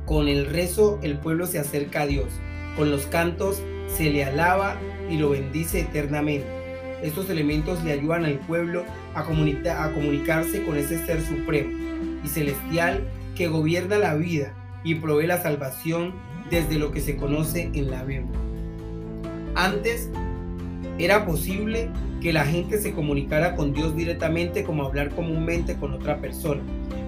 Con 0.07 0.29
el 0.29 0.47
rezo 0.47 1.01
el 1.03 1.19
pueblo 1.19 1.47
se 1.47 1.59
acerca 1.59 2.03
a 2.03 2.07
Dios, 2.07 2.29
con 2.77 2.93
los 2.93 3.07
cantos 3.07 3.61
se 3.89 4.11
le 4.11 4.25
alaba 4.25 4.79
y 5.11 5.19
lo 5.19 5.31
bendice 5.31 5.81
eternamente. 5.81 6.47
Estos 7.03 7.29
elementos 7.29 7.83
le 7.83 7.93
ayudan 7.93 8.25
al 8.25 8.39
pueblo 8.39 8.85
a, 9.15 9.21
a 9.21 9.93
comunicarse 9.93 10.63
con 10.63 10.77
ese 10.77 11.05
ser 11.05 11.21
supremo 11.21 11.77
y 12.25 12.29
celestial 12.29 13.03
que 13.35 13.49
gobierna 13.49 13.99
la 13.99 14.15
vida 14.15 14.55
y 14.85 14.95
provee 14.95 15.27
la 15.27 15.43
salvación 15.43 16.15
desde 16.51 16.79
lo 16.79 16.93
que 16.93 17.01
se 17.01 17.17
conoce 17.17 17.71
en 17.75 17.91
la 17.91 18.05
Biblia. 18.05 18.39
Antes 19.57 20.11
era 20.99 21.27
posible 21.27 21.91
que 22.21 22.33
la 22.33 22.47
gente 22.47 22.81
se 22.81 22.93
comunicara 22.93 23.55
con 23.55 23.75
Dios 23.75 23.95
directamente 23.97 24.65
como 24.65 24.85
hablar 24.85 25.11
comúnmente 25.11 25.77
con 25.77 25.93
otra 25.93 26.19
persona, 26.21 26.63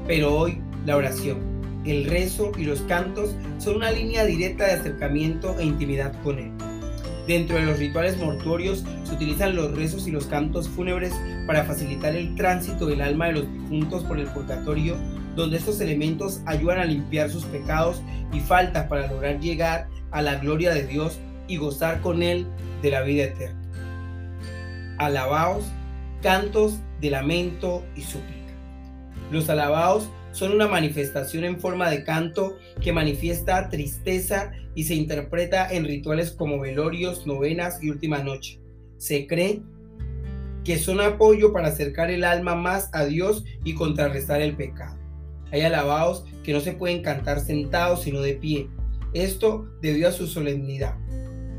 pero 0.06 0.36
hoy 0.36 0.60
la 0.84 0.96
oración, 0.96 1.38
el 1.84 2.04
rezo 2.04 2.52
y 2.58 2.64
los 2.64 2.82
cantos 2.82 3.34
son 3.58 3.76
una 3.76 3.90
línea 3.90 4.24
directa 4.24 4.66
de 4.66 4.72
acercamiento 4.72 5.58
e 5.58 5.64
intimidad 5.64 6.12
con 6.22 6.38
Él. 6.38 6.50
Dentro 7.26 7.56
de 7.56 7.62
los 7.62 7.78
rituales 7.78 8.18
mortuorios 8.18 8.84
se 9.04 9.14
utilizan 9.14 9.56
los 9.56 9.74
rezos 9.74 10.06
y 10.06 10.10
los 10.10 10.26
cantos 10.26 10.68
fúnebres 10.68 11.12
para 11.46 11.64
facilitar 11.64 12.14
el 12.14 12.34
tránsito 12.34 12.86
del 12.86 13.00
alma 13.00 13.28
de 13.28 13.32
los 13.32 13.52
difuntos 13.52 14.04
por 14.04 14.18
el 14.18 14.26
purgatorio, 14.26 14.96
donde 15.34 15.56
estos 15.56 15.80
elementos 15.80 16.40
ayudan 16.46 16.78
a 16.78 16.84
limpiar 16.84 17.30
sus 17.30 17.44
pecados 17.44 18.02
y 18.32 18.40
faltas 18.40 18.86
para 18.86 19.06
lograr 19.08 19.40
llegar 19.40 19.88
a 20.10 20.22
la 20.22 20.36
gloria 20.36 20.72
de 20.72 20.86
Dios 20.86 21.18
y 21.48 21.56
gozar 21.56 22.00
con 22.00 22.22
Él 22.22 22.46
de 22.82 22.90
la 22.90 23.02
vida 23.02 23.24
eterna 23.24 23.65
alabaos, 24.98 25.64
cantos 26.22 26.78
de 27.00 27.10
lamento 27.10 27.84
y 27.94 28.02
súplica. 28.02 28.36
Los 29.30 29.48
alabaos 29.48 30.08
son 30.32 30.52
una 30.52 30.68
manifestación 30.68 31.44
en 31.44 31.58
forma 31.58 31.90
de 31.90 32.04
canto 32.04 32.58
que 32.80 32.92
manifiesta 32.92 33.68
tristeza 33.70 34.52
y 34.74 34.84
se 34.84 34.94
interpreta 34.94 35.68
en 35.68 35.84
rituales 35.84 36.30
como 36.30 36.60
velorios, 36.60 37.26
novenas 37.26 37.82
y 37.82 37.90
última 37.90 38.18
noche. 38.18 38.60
Se 38.98 39.26
cree 39.26 39.62
que 40.64 40.78
son 40.78 41.00
apoyo 41.00 41.52
para 41.52 41.68
acercar 41.68 42.10
el 42.10 42.24
alma 42.24 42.54
más 42.54 42.90
a 42.92 43.04
Dios 43.06 43.44
y 43.64 43.74
contrarrestar 43.74 44.42
el 44.42 44.56
pecado. 44.56 44.98
Hay 45.52 45.62
alabaos 45.62 46.24
que 46.42 46.52
no 46.52 46.60
se 46.60 46.72
pueden 46.72 47.02
cantar 47.02 47.40
sentados 47.40 48.02
sino 48.02 48.20
de 48.20 48.34
pie. 48.34 48.68
Esto 49.14 49.66
debido 49.80 50.08
a 50.08 50.12
su 50.12 50.26
solemnidad. 50.26 50.96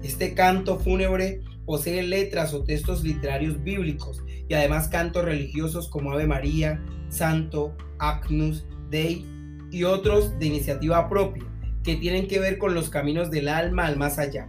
Este 0.03 0.33
canto 0.33 0.77
fúnebre 0.77 1.41
posee 1.67 2.01
letras 2.01 2.53
o 2.53 2.63
textos 2.63 3.03
literarios 3.03 3.61
bíblicos 3.61 4.23
y 4.47 4.53
además 4.53 4.87
cantos 4.87 5.25
religiosos 5.25 5.89
como 5.89 6.13
Ave 6.13 6.25
María, 6.25 6.81
Santo, 7.09 7.75
Agnus 7.99 8.65
Dei 8.89 9.25
y 9.69 9.83
otros 9.83 10.39
de 10.39 10.45
iniciativa 10.45 11.09
propia 11.09 11.43
que 11.83 11.97
tienen 11.97 12.27
que 12.27 12.39
ver 12.39 12.57
con 12.57 12.73
los 12.73 12.89
caminos 12.89 13.29
del 13.29 13.49
alma 13.49 13.85
al 13.85 13.97
más 13.97 14.17
allá. 14.17 14.47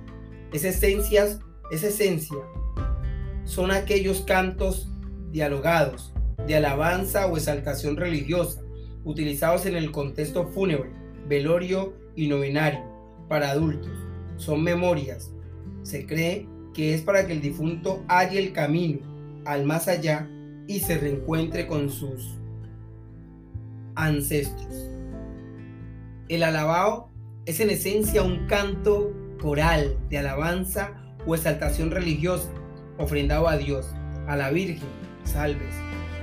Esa 0.52 0.68
esencia, 0.68 1.40
esa 1.72 1.88
esencia 1.88 2.38
son 3.44 3.72
aquellos 3.72 4.20
cantos 4.22 4.88
dialogados 5.32 6.14
de 6.46 6.54
alabanza 6.54 7.26
o 7.26 7.36
exaltación 7.36 7.96
religiosa 7.96 8.62
utilizados 9.04 9.66
en 9.66 9.74
el 9.74 9.90
contexto 9.90 10.46
fúnebre, 10.46 10.90
velorio 11.26 11.94
y 12.14 12.28
novenario 12.28 12.84
para 13.28 13.50
adultos. 13.50 13.92
Son 14.36 14.62
memorias. 14.62 15.32
Se 15.82 16.06
cree 16.06 16.46
que 16.78 16.94
es 16.94 17.02
para 17.02 17.26
que 17.26 17.32
el 17.32 17.40
difunto 17.40 18.04
halle 18.06 18.38
el 18.38 18.52
camino 18.52 19.00
al 19.44 19.64
más 19.64 19.88
allá 19.88 20.28
y 20.68 20.78
se 20.78 20.96
reencuentre 20.96 21.66
con 21.66 21.90
sus 21.90 22.36
ancestros. 23.96 24.88
El 26.28 26.44
alabao 26.44 27.10
es 27.46 27.58
en 27.58 27.70
esencia 27.70 28.22
un 28.22 28.46
canto 28.46 29.12
coral 29.42 29.98
de 30.08 30.18
alabanza 30.18 30.92
o 31.26 31.34
exaltación 31.34 31.90
religiosa 31.90 32.48
ofrendado 32.96 33.48
a 33.48 33.56
Dios, 33.56 33.92
a 34.28 34.36
la 34.36 34.52
Virgen, 34.52 34.86
salves, 35.24 35.74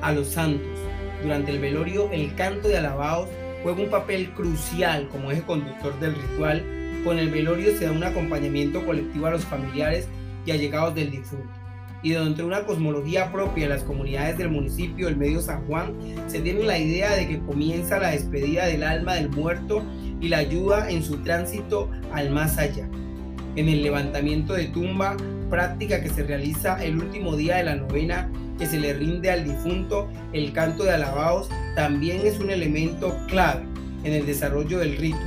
a 0.01 0.13
los 0.13 0.27
santos. 0.27 0.79
Durante 1.21 1.51
el 1.51 1.59
velorio, 1.59 2.09
el 2.13 2.33
canto 2.35 2.69
de 2.69 2.77
alabaos 2.77 3.27
juega 3.61 3.83
un 3.83 3.89
papel 3.89 4.31
crucial 4.31 5.09
como 5.09 5.31
eje 5.31 5.41
conductor 5.41 5.99
del 5.99 6.15
ritual. 6.15 6.63
Con 7.03 7.19
el 7.19 7.29
velorio 7.29 7.77
se 7.77 7.87
da 7.87 7.91
un 7.91 8.05
acompañamiento 8.05 8.85
colectivo 8.85 9.27
a 9.27 9.31
los 9.31 9.43
familiares 9.43 10.07
y 10.45 10.51
allegados 10.51 10.95
del 10.95 11.11
difunto. 11.11 11.49
Y 12.03 12.11
dentro 12.11 12.45
de 12.45 12.53
una 12.53 12.65
cosmología 12.65 13.31
propia 13.31 13.63
de 13.63 13.73
las 13.73 13.83
comunidades 13.83 14.37
del 14.37 14.49
municipio 14.49 15.07
del 15.07 15.17
Medio 15.17 15.41
San 15.41 15.65
Juan, 15.65 15.93
se 16.27 16.39
tiene 16.39 16.63
la 16.63 16.77
idea 16.77 17.15
de 17.15 17.27
que 17.27 17.39
comienza 17.39 17.97
la 17.97 18.11
despedida 18.11 18.67
del 18.67 18.83
alma 18.83 19.15
del 19.15 19.29
muerto 19.29 19.83
y 20.21 20.27
la 20.27 20.37
ayuda 20.37 20.89
en 20.89 21.03
su 21.03 21.17
tránsito 21.17 21.89
al 22.13 22.29
más 22.29 22.57
allá. 22.57 22.87
En 23.55 23.69
el 23.69 23.81
levantamiento 23.81 24.53
de 24.53 24.65
tumba, 24.65 25.17
práctica 25.49 26.01
que 26.01 26.09
se 26.09 26.23
realiza 26.23 26.83
el 26.83 26.97
último 26.97 27.35
día 27.35 27.57
de 27.57 27.63
la 27.63 27.75
novena 27.75 28.29
que 28.57 28.65
se 28.65 28.79
le 28.79 28.93
rinde 28.93 29.31
al 29.31 29.43
difunto, 29.43 30.07
el 30.33 30.53
canto 30.53 30.83
de 30.83 30.91
alabados 30.91 31.49
también 31.75 32.25
es 32.25 32.39
un 32.39 32.49
elemento 32.49 33.17
clave 33.27 33.63
en 34.03 34.13
el 34.13 34.25
desarrollo 34.25 34.79
del 34.79 34.97
rito. 34.97 35.17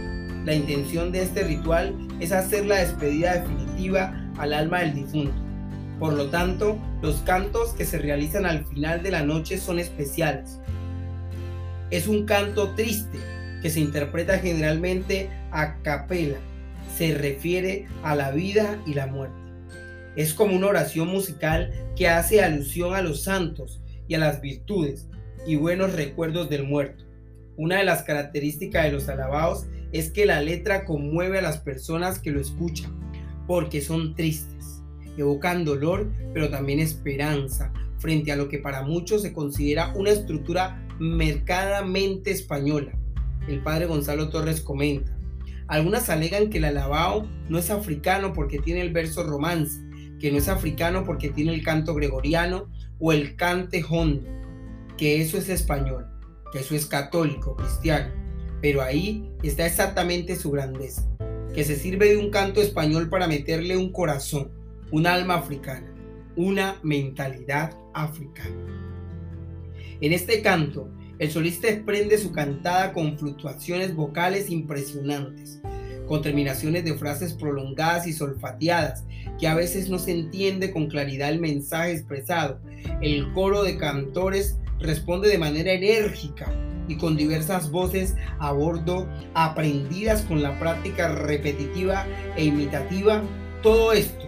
La 0.44 0.54
intención 0.54 1.12
de 1.12 1.22
este 1.22 1.42
ritual 1.42 1.94
es 2.20 2.32
hacer 2.32 2.66
la 2.66 2.76
despedida 2.76 3.34
definitiva 3.34 4.27
al 4.38 4.52
alma 4.52 4.80
del 4.80 4.94
difunto. 4.94 5.34
Por 5.98 6.12
lo 6.12 6.26
tanto, 6.28 6.78
los 7.02 7.16
cantos 7.22 7.72
que 7.72 7.84
se 7.84 7.98
realizan 7.98 8.46
al 8.46 8.64
final 8.64 9.02
de 9.02 9.10
la 9.10 9.24
noche 9.24 9.58
son 9.58 9.78
especiales. 9.78 10.60
Es 11.90 12.06
un 12.06 12.24
canto 12.24 12.74
triste 12.74 13.18
que 13.62 13.70
se 13.70 13.80
interpreta 13.80 14.38
generalmente 14.38 15.30
a 15.50 15.80
capela. 15.82 16.38
Se 16.96 17.14
refiere 17.14 17.86
a 18.02 18.14
la 18.14 18.30
vida 18.30 18.80
y 18.86 18.94
la 18.94 19.06
muerte. 19.06 19.36
Es 20.16 20.34
como 20.34 20.56
una 20.56 20.68
oración 20.68 21.08
musical 21.08 21.72
que 21.96 22.08
hace 22.08 22.42
alusión 22.42 22.94
a 22.94 23.02
los 23.02 23.24
santos 23.24 23.80
y 24.06 24.14
a 24.14 24.18
las 24.18 24.40
virtudes 24.40 25.06
y 25.46 25.56
buenos 25.56 25.92
recuerdos 25.94 26.48
del 26.48 26.64
muerto. 26.64 27.04
Una 27.56 27.78
de 27.78 27.84
las 27.84 28.02
características 28.02 28.84
de 28.84 28.92
los 28.92 29.08
alabados 29.08 29.66
es 29.92 30.10
que 30.10 30.26
la 30.26 30.40
letra 30.40 30.84
conmueve 30.84 31.38
a 31.38 31.42
las 31.42 31.58
personas 31.58 32.18
que 32.18 32.30
lo 32.30 32.40
escuchan, 32.40 33.07
porque 33.48 33.80
son 33.80 34.14
tristes, 34.14 34.82
evocan 35.16 35.64
dolor, 35.64 36.12
pero 36.34 36.50
también 36.50 36.78
esperanza, 36.78 37.72
frente 37.98 38.30
a 38.30 38.36
lo 38.36 38.48
que 38.48 38.58
para 38.58 38.82
muchos 38.82 39.22
se 39.22 39.32
considera 39.32 39.92
una 39.96 40.10
estructura 40.10 40.86
mercadamente 41.00 42.30
española. 42.30 42.92
El 43.48 43.62
padre 43.62 43.86
Gonzalo 43.86 44.28
Torres 44.28 44.60
comenta, 44.60 45.18
algunas 45.66 46.10
alegan 46.10 46.50
que 46.50 46.58
el 46.58 46.66
alabao 46.66 47.26
no 47.48 47.58
es 47.58 47.70
africano 47.70 48.34
porque 48.34 48.58
tiene 48.58 48.82
el 48.82 48.92
verso 48.92 49.22
romance, 49.22 49.80
que 50.20 50.30
no 50.30 50.38
es 50.38 50.48
africano 50.48 51.04
porque 51.04 51.30
tiene 51.30 51.54
el 51.54 51.64
canto 51.64 51.94
gregoriano 51.94 52.68
o 52.98 53.12
el 53.12 53.34
cante 53.34 53.82
hondo, 53.88 54.28
que 54.98 55.22
eso 55.22 55.38
es 55.38 55.48
español, 55.48 56.06
que 56.52 56.58
eso 56.58 56.74
es 56.74 56.84
católico, 56.84 57.56
cristiano. 57.56 58.12
Pero 58.60 58.82
ahí 58.82 59.32
está 59.42 59.66
exactamente 59.66 60.36
su 60.36 60.50
grandeza, 60.50 61.08
que 61.58 61.64
se 61.64 61.74
sirve 61.74 62.10
de 62.10 62.18
un 62.18 62.30
canto 62.30 62.60
español 62.62 63.08
para 63.08 63.26
meterle 63.26 63.76
un 63.76 63.90
corazón, 63.90 64.52
un 64.92 65.08
alma 65.08 65.34
africana, 65.34 65.92
una 66.36 66.78
mentalidad 66.84 67.76
africana. 67.94 68.54
En 70.00 70.12
este 70.12 70.40
canto, 70.40 70.88
el 71.18 71.32
solista 71.32 71.66
desprende 71.66 72.16
su 72.16 72.30
cantada 72.30 72.92
con 72.92 73.18
fluctuaciones 73.18 73.92
vocales 73.96 74.50
impresionantes, 74.50 75.60
con 76.06 76.22
terminaciones 76.22 76.84
de 76.84 76.94
frases 76.96 77.34
prolongadas 77.34 78.06
y 78.06 78.12
solfateadas, 78.12 79.04
que 79.40 79.48
a 79.48 79.56
veces 79.56 79.88
no 79.88 79.98
se 79.98 80.12
entiende 80.12 80.70
con 80.70 80.86
claridad 80.86 81.30
el 81.30 81.40
mensaje 81.40 81.90
expresado. 81.90 82.60
El 83.02 83.32
coro 83.32 83.64
de 83.64 83.78
cantores 83.78 84.60
responde 84.78 85.28
de 85.28 85.38
manera 85.38 85.72
enérgica 85.72 86.54
y 86.88 86.96
con 86.96 87.16
diversas 87.16 87.70
voces 87.70 88.16
a 88.38 88.50
bordo, 88.52 89.06
aprendidas 89.34 90.22
con 90.22 90.42
la 90.42 90.58
práctica 90.58 91.08
repetitiva 91.08 92.06
e 92.36 92.44
imitativa. 92.44 93.22
Todo 93.62 93.92
esto 93.92 94.24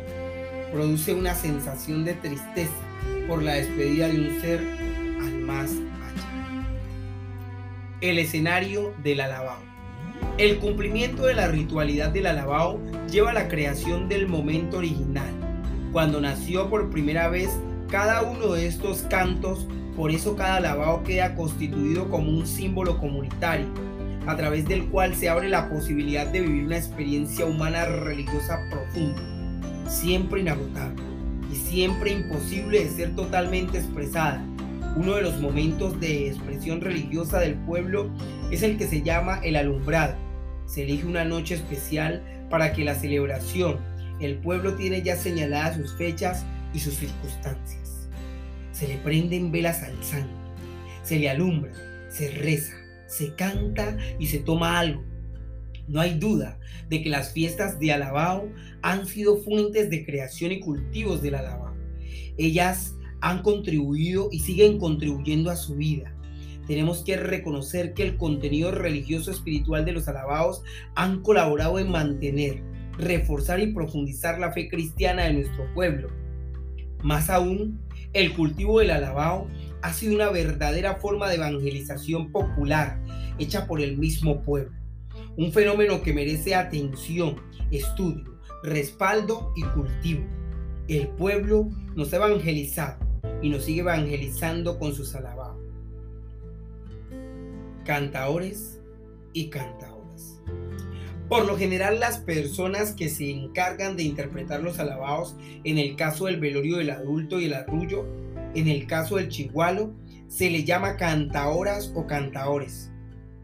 produce 0.73 1.15
una 1.15 1.35
sensación 1.35 2.05
de 2.05 2.15
tristeza 2.15 2.73
por 3.27 3.43
la 3.43 3.55
despedida 3.55 4.09
de 4.09 4.21
un 4.21 4.41
ser 4.41 4.61
al 5.21 5.39
más 5.41 5.71
allá. 5.71 6.67
El 8.01 8.19
escenario 8.19 8.95
del 9.03 9.21
alabado. 9.21 9.71
El 10.39 10.59
cumplimiento 10.59 11.25
de 11.25 11.35
la 11.35 11.49
ritualidad 11.49 12.11
del 12.11 12.27
alabao 12.27 12.81
lleva 13.11 13.31
a 13.31 13.35
la 13.35 13.49
creación 13.49 14.09
del 14.09 14.29
momento 14.29 14.79
original. 14.79 15.31
Cuando 15.93 16.21
nació 16.21 16.71
por 16.71 16.91
primera 16.91 17.29
vez 17.29 17.51
cada 17.89 18.23
uno 18.23 18.53
de 18.53 18.67
estos 18.67 19.03
cantos, 19.03 19.67
por 20.01 20.11
eso 20.11 20.35
cada 20.35 20.57
alabao 20.57 21.05
queda 21.05 21.35
constituido 21.35 22.09
como 22.09 22.31
un 22.31 22.47
símbolo 22.47 22.99
comunitario, 22.99 23.67
a 24.27 24.35
través 24.35 24.67
del 24.67 24.87
cual 24.87 25.15
se 25.15 25.29
abre 25.29 25.51
la 25.51 25.69
posibilidad 25.69 26.27
de 26.27 26.41
vivir 26.41 26.65
una 26.65 26.79
experiencia 26.79 27.45
humana 27.45 27.85
religiosa 27.85 28.59
profunda, 28.71 29.21
siempre 29.91 30.41
inagotable 30.41 31.03
y 31.53 31.55
siempre 31.55 32.13
imposible 32.13 32.83
de 32.83 32.89
ser 32.89 33.15
totalmente 33.15 33.77
expresada. 33.77 34.43
Uno 34.97 35.17
de 35.17 35.23
los 35.23 35.39
momentos 35.39 36.01
de 36.01 36.29
expresión 36.29 36.81
religiosa 36.81 37.39
del 37.39 37.57
pueblo 37.57 38.09
es 38.51 38.63
el 38.63 38.79
que 38.79 38.87
se 38.87 39.03
llama 39.03 39.41
el 39.45 39.55
alumbrado. 39.55 40.15
Se 40.65 40.85
elige 40.85 41.07
una 41.07 41.27
noche 41.27 41.57
especial 41.57 42.23
para 42.49 42.73
que 42.73 42.85
la 42.85 42.95
celebración, 42.95 43.77
el 44.19 44.39
pueblo 44.39 44.77
tiene 44.77 45.03
ya 45.03 45.17
señaladas 45.17 45.77
sus 45.77 45.95
fechas 45.95 46.47
y 46.73 46.79
sus 46.79 46.95
circunstancias. 46.95 48.00
Se 48.81 48.89
le 48.89 48.97
prenden 48.97 49.53
velas 49.53 49.83
al 49.83 50.03
santo, 50.03 50.35
se 51.03 51.19
le 51.19 51.29
alumbra, 51.29 51.73
se 52.09 52.31
reza, 52.31 52.75
se 53.07 53.35
canta 53.35 53.99
y 54.19 54.27
se 54.29 54.39
toma 54.39 54.79
algo. 54.81 55.05
No 55.87 56.01
hay 56.01 56.19
duda 56.19 56.59
de 56.89 57.03
que 57.03 57.11
las 57.11 57.33
fiestas 57.33 57.79
de 57.79 57.93
Alabao 57.93 58.49
han 58.81 59.07
sido 59.07 59.37
fuentes 59.37 59.91
de 59.91 60.07
creación 60.07 60.53
y 60.53 60.61
cultivos 60.61 61.21
del 61.21 61.35
Alabao. 61.35 61.75
Ellas 62.39 62.95
han 63.21 63.43
contribuido 63.43 64.31
y 64.33 64.41
siguen 64.41 64.79
contribuyendo 64.79 65.51
a 65.51 65.57
su 65.57 65.77
vida, 65.77 66.15
tenemos 66.71 67.03
que 67.03 67.17
reconocer 67.17 67.95
que 67.95 68.05
el 68.05 68.17
contenido 68.17 68.71
religioso 68.71 69.33
espiritual 69.33 69.85
de 69.85 69.91
los 69.91 70.07
alabados 70.07 70.63
han 70.95 71.21
colaborado 71.21 71.81
en 71.81 71.91
mantener, 71.91 72.63
reforzar 72.97 73.59
y 73.59 73.73
profundizar 73.73 74.39
la 74.39 74.53
fe 74.53 74.69
cristiana 74.69 75.25
de 75.25 75.33
nuestro 75.33 75.65
pueblo. 75.75 76.11
Más 77.03 77.31
aún, 77.31 77.81
el 78.13 78.35
cultivo 78.35 78.81
del 78.81 78.91
alabao 78.91 79.49
ha 79.83 79.93
sido 79.93 80.15
una 80.15 80.31
verdadera 80.31 80.97
forma 80.97 81.29
de 81.29 81.37
evangelización 81.37 82.31
popular 82.33 83.01
hecha 83.39 83.67
por 83.67 83.81
el 83.81 83.97
mismo 83.97 84.43
pueblo. 84.43 84.77
Un 85.37 85.53
fenómeno 85.53 86.03
que 86.03 86.13
merece 86.13 86.55
atención, 86.55 87.37
estudio, 87.71 88.39
respaldo 88.63 89.53
y 89.57 89.63
cultivo. 89.63 90.25
El 90.89 91.09
pueblo 91.09 91.71
nos 91.95 92.13
ha 92.13 92.17
evangelizado 92.17 92.99
y 93.41 93.49
nos 93.49 93.65
sigue 93.65 93.81
evangelizando 93.81 94.79
con 94.79 94.93
sus 94.95 95.15
alabados 95.15 95.61
cantaores 97.91 98.81
y 99.33 99.49
cantaoras. 99.49 99.90
Por 101.31 101.47
lo 101.47 101.57
general 101.57 102.01
las 102.01 102.19
personas 102.19 102.91
que 102.91 103.09
se 103.09 103.31
encargan 103.31 103.97
de 103.97 104.03
interpretar 104.03 104.63
los 104.65 104.81
alabados, 104.81 105.37
en 105.63 105.79
el 105.79 105.95
caso 105.95 106.27
del 106.27 106.41
velorio 106.41 106.79
del 106.79 106.91
adulto 106.91 107.39
y 107.39 107.45
el 107.45 107.55
arrullo, 107.55 108.05
en 108.57 108.67
el 108.67 108.89
caso 108.89 109.15
del 109.15 109.29
chigualo, 109.29 109.95
se 110.27 110.51
le 110.51 110.65
llama 110.65 110.97
cantaoras 110.97 111.93
o 111.95 112.09
cantaores. 112.09 112.91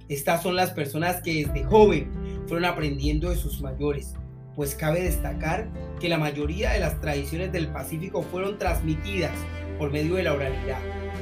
Estas 0.08 0.42
son 0.42 0.56
las 0.56 0.72
personas 0.72 1.22
que 1.22 1.46
desde 1.46 1.62
joven 1.62 2.10
fueron 2.48 2.64
aprendiendo 2.64 3.30
de 3.30 3.36
sus 3.36 3.60
mayores, 3.60 4.14
pues 4.56 4.74
cabe 4.74 5.04
destacar 5.04 5.70
que 6.00 6.08
la 6.08 6.18
mayoría 6.18 6.72
de 6.72 6.80
las 6.80 7.00
tradiciones 7.00 7.52
del 7.52 7.68
Pacífico 7.68 8.22
fueron 8.22 8.58
transmitidas 8.58 9.38
por 9.78 9.92
medio 9.92 10.16
de 10.16 10.24
la 10.24 10.32
oralidad, 10.32 10.80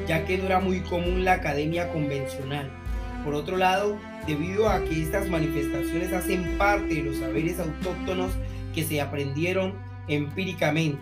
ya 0.08 0.24
que 0.24 0.38
no 0.38 0.46
era 0.46 0.60
muy 0.60 0.80
común 0.80 1.26
la 1.26 1.34
academia 1.34 1.92
convencional 1.92 2.70
por 3.24 3.34
otro 3.34 3.56
lado, 3.56 3.96
debido 4.26 4.68
a 4.68 4.82
que 4.84 5.02
estas 5.02 5.28
manifestaciones 5.28 6.12
hacen 6.12 6.56
parte 6.58 6.94
de 6.94 7.02
los 7.02 7.16
saberes 7.16 7.58
autóctonos 7.58 8.32
que 8.74 8.84
se 8.84 9.00
aprendieron 9.00 9.74
empíricamente, 10.08 11.00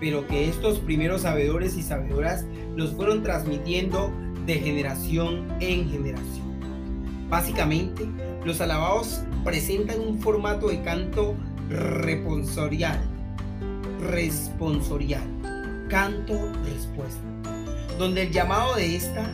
pero 0.00 0.26
que 0.26 0.48
estos 0.48 0.78
primeros 0.80 1.22
sabedores 1.22 1.76
y 1.76 1.82
sabedoras 1.82 2.44
los 2.76 2.92
fueron 2.92 3.22
transmitiendo 3.22 4.12
de 4.44 4.54
generación 4.54 5.46
en 5.60 5.90
generación. 5.90 6.46
Básicamente, 7.28 8.06
los 8.44 8.60
alabados 8.60 9.22
presentan 9.44 10.00
un 10.00 10.20
formato 10.20 10.68
de 10.68 10.80
canto 10.82 11.34
responsorial, 11.68 13.00
responsorial, 14.00 15.24
canto 15.88 16.52
respuesta 16.64 17.36
donde 17.98 18.22
el 18.22 18.30
llamado 18.30 18.74
de 18.74 18.96
esta 18.96 19.32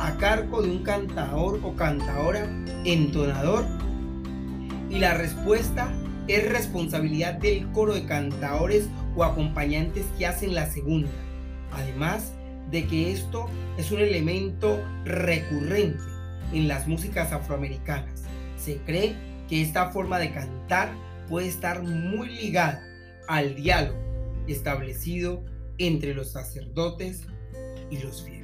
a 0.00 0.16
cargo 0.16 0.62
de 0.62 0.70
un 0.70 0.82
cantador 0.82 1.60
o 1.62 1.76
cantadora 1.76 2.48
entonador 2.84 3.66
y 4.88 4.98
la 4.98 5.14
respuesta 5.14 5.92
es 6.26 6.50
responsabilidad 6.50 7.34
del 7.34 7.70
coro 7.72 7.94
de 7.94 8.06
cantadores 8.06 8.88
o 9.14 9.24
acompañantes 9.24 10.06
que 10.16 10.26
hacen 10.26 10.54
la 10.54 10.66
segunda. 10.66 11.10
Además 11.72 12.32
de 12.70 12.86
que 12.86 13.12
esto 13.12 13.46
es 13.76 13.92
un 13.92 14.00
elemento 14.00 14.82
recurrente 15.04 16.02
en 16.52 16.66
las 16.66 16.88
músicas 16.88 17.32
afroamericanas. 17.32 18.24
Se 18.56 18.78
cree 18.78 19.14
que 19.48 19.60
esta 19.60 19.90
forma 19.90 20.18
de 20.18 20.32
cantar 20.32 20.92
puede 21.28 21.48
estar 21.48 21.82
muy 21.82 22.28
ligada 22.28 22.82
al 23.28 23.54
diálogo 23.54 23.98
establecido 24.46 25.44
entre 25.78 26.14
los 26.14 26.32
sacerdotes 26.32 27.26
y 27.90 27.98
los 27.98 28.22
fieles. 28.22 28.39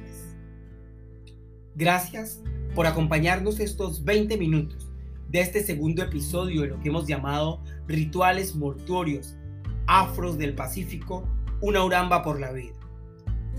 Gracias 1.77 2.41
por 2.73 2.87
acompañarnos 2.87 3.59
estos 3.59 4.03
20 4.03 4.35
minutos 4.39 4.89
de 5.29 5.41
este 5.41 5.63
segundo 5.63 6.01
episodio 6.01 6.63
de 6.63 6.69
lo 6.69 6.79
que 6.79 6.89
hemos 6.89 7.05
llamado 7.05 7.61
Rituales 7.87 8.55
Mortuorios 8.55 9.35
Afros 9.85 10.39
del 10.39 10.55
Pacífico, 10.55 11.29
una 11.61 11.83
uramba 11.83 12.23
por 12.23 12.39
la 12.39 12.51
vida, 12.51 12.73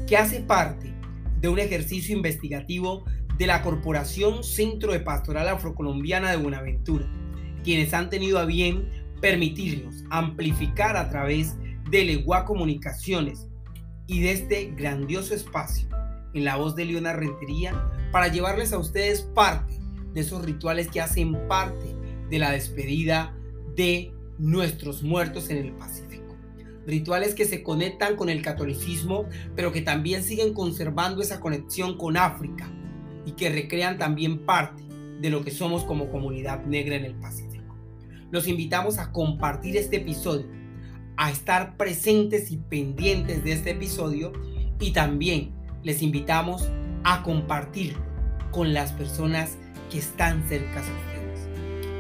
que 0.08 0.16
hace 0.16 0.40
parte 0.40 0.92
de 1.40 1.48
un 1.48 1.60
ejercicio 1.60 2.16
investigativo 2.16 3.04
de 3.36 3.46
la 3.46 3.62
Corporación 3.62 4.42
Centro 4.42 4.90
de 4.92 4.98
Pastoral 4.98 5.46
Afrocolombiana 5.46 6.32
de 6.32 6.38
Buenaventura, 6.38 7.08
quienes 7.62 7.94
han 7.94 8.10
tenido 8.10 8.40
a 8.40 8.46
bien 8.46 8.90
permitirnos 9.20 10.02
amplificar 10.10 10.96
a 10.96 11.08
través 11.08 11.54
de 11.88 12.04
Legua 12.04 12.44
Comunicaciones 12.46 13.46
y 14.08 14.22
de 14.22 14.32
este 14.32 14.72
grandioso 14.76 15.34
espacio 15.34 15.88
en 16.34 16.44
la 16.44 16.56
voz 16.56 16.74
de 16.74 16.84
Leona 16.84 17.12
Rentería 17.12 17.90
para 18.12 18.28
llevarles 18.28 18.72
a 18.72 18.78
ustedes 18.78 19.22
parte 19.22 19.78
de 20.12 20.20
esos 20.20 20.44
rituales 20.44 20.88
que 20.88 21.00
hacen 21.00 21.36
parte 21.48 21.94
de 22.30 22.38
la 22.38 22.50
despedida 22.50 23.34
de 23.76 24.12
nuestros 24.38 25.02
muertos 25.02 25.50
en 25.50 25.58
el 25.58 25.72
Pacífico. 25.72 26.36
Rituales 26.86 27.34
que 27.34 27.44
se 27.44 27.62
conectan 27.62 28.16
con 28.16 28.30
el 28.30 28.42
catolicismo, 28.42 29.26
pero 29.54 29.72
que 29.72 29.82
también 29.82 30.22
siguen 30.22 30.54
conservando 30.54 31.20
esa 31.20 31.40
conexión 31.40 31.98
con 31.98 32.16
África 32.16 32.70
y 33.26 33.32
que 33.32 33.50
recrean 33.50 33.98
también 33.98 34.46
parte 34.46 34.82
de 35.20 35.30
lo 35.30 35.44
que 35.44 35.50
somos 35.50 35.84
como 35.84 36.10
comunidad 36.10 36.64
negra 36.64 36.96
en 36.96 37.04
el 37.04 37.14
Pacífico. 37.14 37.76
Los 38.30 38.46
invitamos 38.46 38.98
a 38.98 39.12
compartir 39.12 39.76
este 39.76 39.96
episodio, 39.96 40.46
a 41.16 41.30
estar 41.30 41.76
presentes 41.76 42.50
y 42.50 42.56
pendientes 42.56 43.44
de 43.44 43.52
este 43.52 43.70
episodio 43.70 44.32
y 44.80 44.92
también 44.92 45.57
les 45.88 46.02
invitamos 46.02 46.68
a 47.02 47.22
compartirlo 47.22 48.02
con 48.50 48.74
las 48.74 48.92
personas 48.92 49.56
que 49.90 49.96
están 49.96 50.46
cerca 50.46 50.82
de 50.82 50.90
ustedes. 50.92 51.48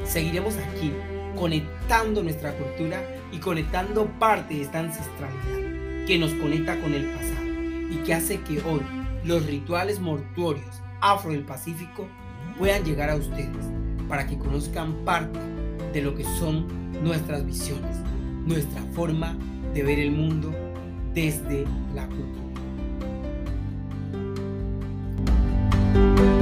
Seguiremos 0.04 0.56
aquí 0.58 0.92
conectando 1.34 2.22
nuestra 2.22 2.52
cultura 2.52 3.02
y 3.32 3.38
conectando 3.38 4.04
parte 4.18 4.56
de 4.56 4.60
esta 4.60 4.80
ancestralidad 4.80 6.06
que 6.06 6.18
nos 6.18 6.34
conecta 6.34 6.78
con 6.82 6.92
el 6.92 7.06
pasado 7.06 7.46
y 7.90 7.96
que 8.04 8.12
hace 8.12 8.42
que 8.42 8.60
hoy 8.60 8.82
los 9.24 9.46
rituales 9.46 10.00
mortuorios 10.00 10.82
afro 11.00 11.30
del 11.30 11.46
Pacífico 11.46 12.06
puedan 12.58 12.84
llegar 12.84 13.08
a 13.08 13.16
ustedes 13.16 13.64
para 14.06 14.26
que 14.26 14.36
conozcan 14.36 15.02
parte 15.06 15.38
de 15.94 16.02
lo 16.02 16.14
que 16.14 16.24
son 16.24 16.66
nuestras 17.02 17.46
visiones, 17.46 17.96
nuestra 18.44 18.82
forma 18.92 19.34
de 19.72 19.82
ver 19.82 19.98
el 19.98 20.10
mundo 20.10 20.54
desde 21.14 21.64
la 21.94 22.06
cultura. 22.06 22.47
Thank 25.98 26.20
you. 26.20 26.37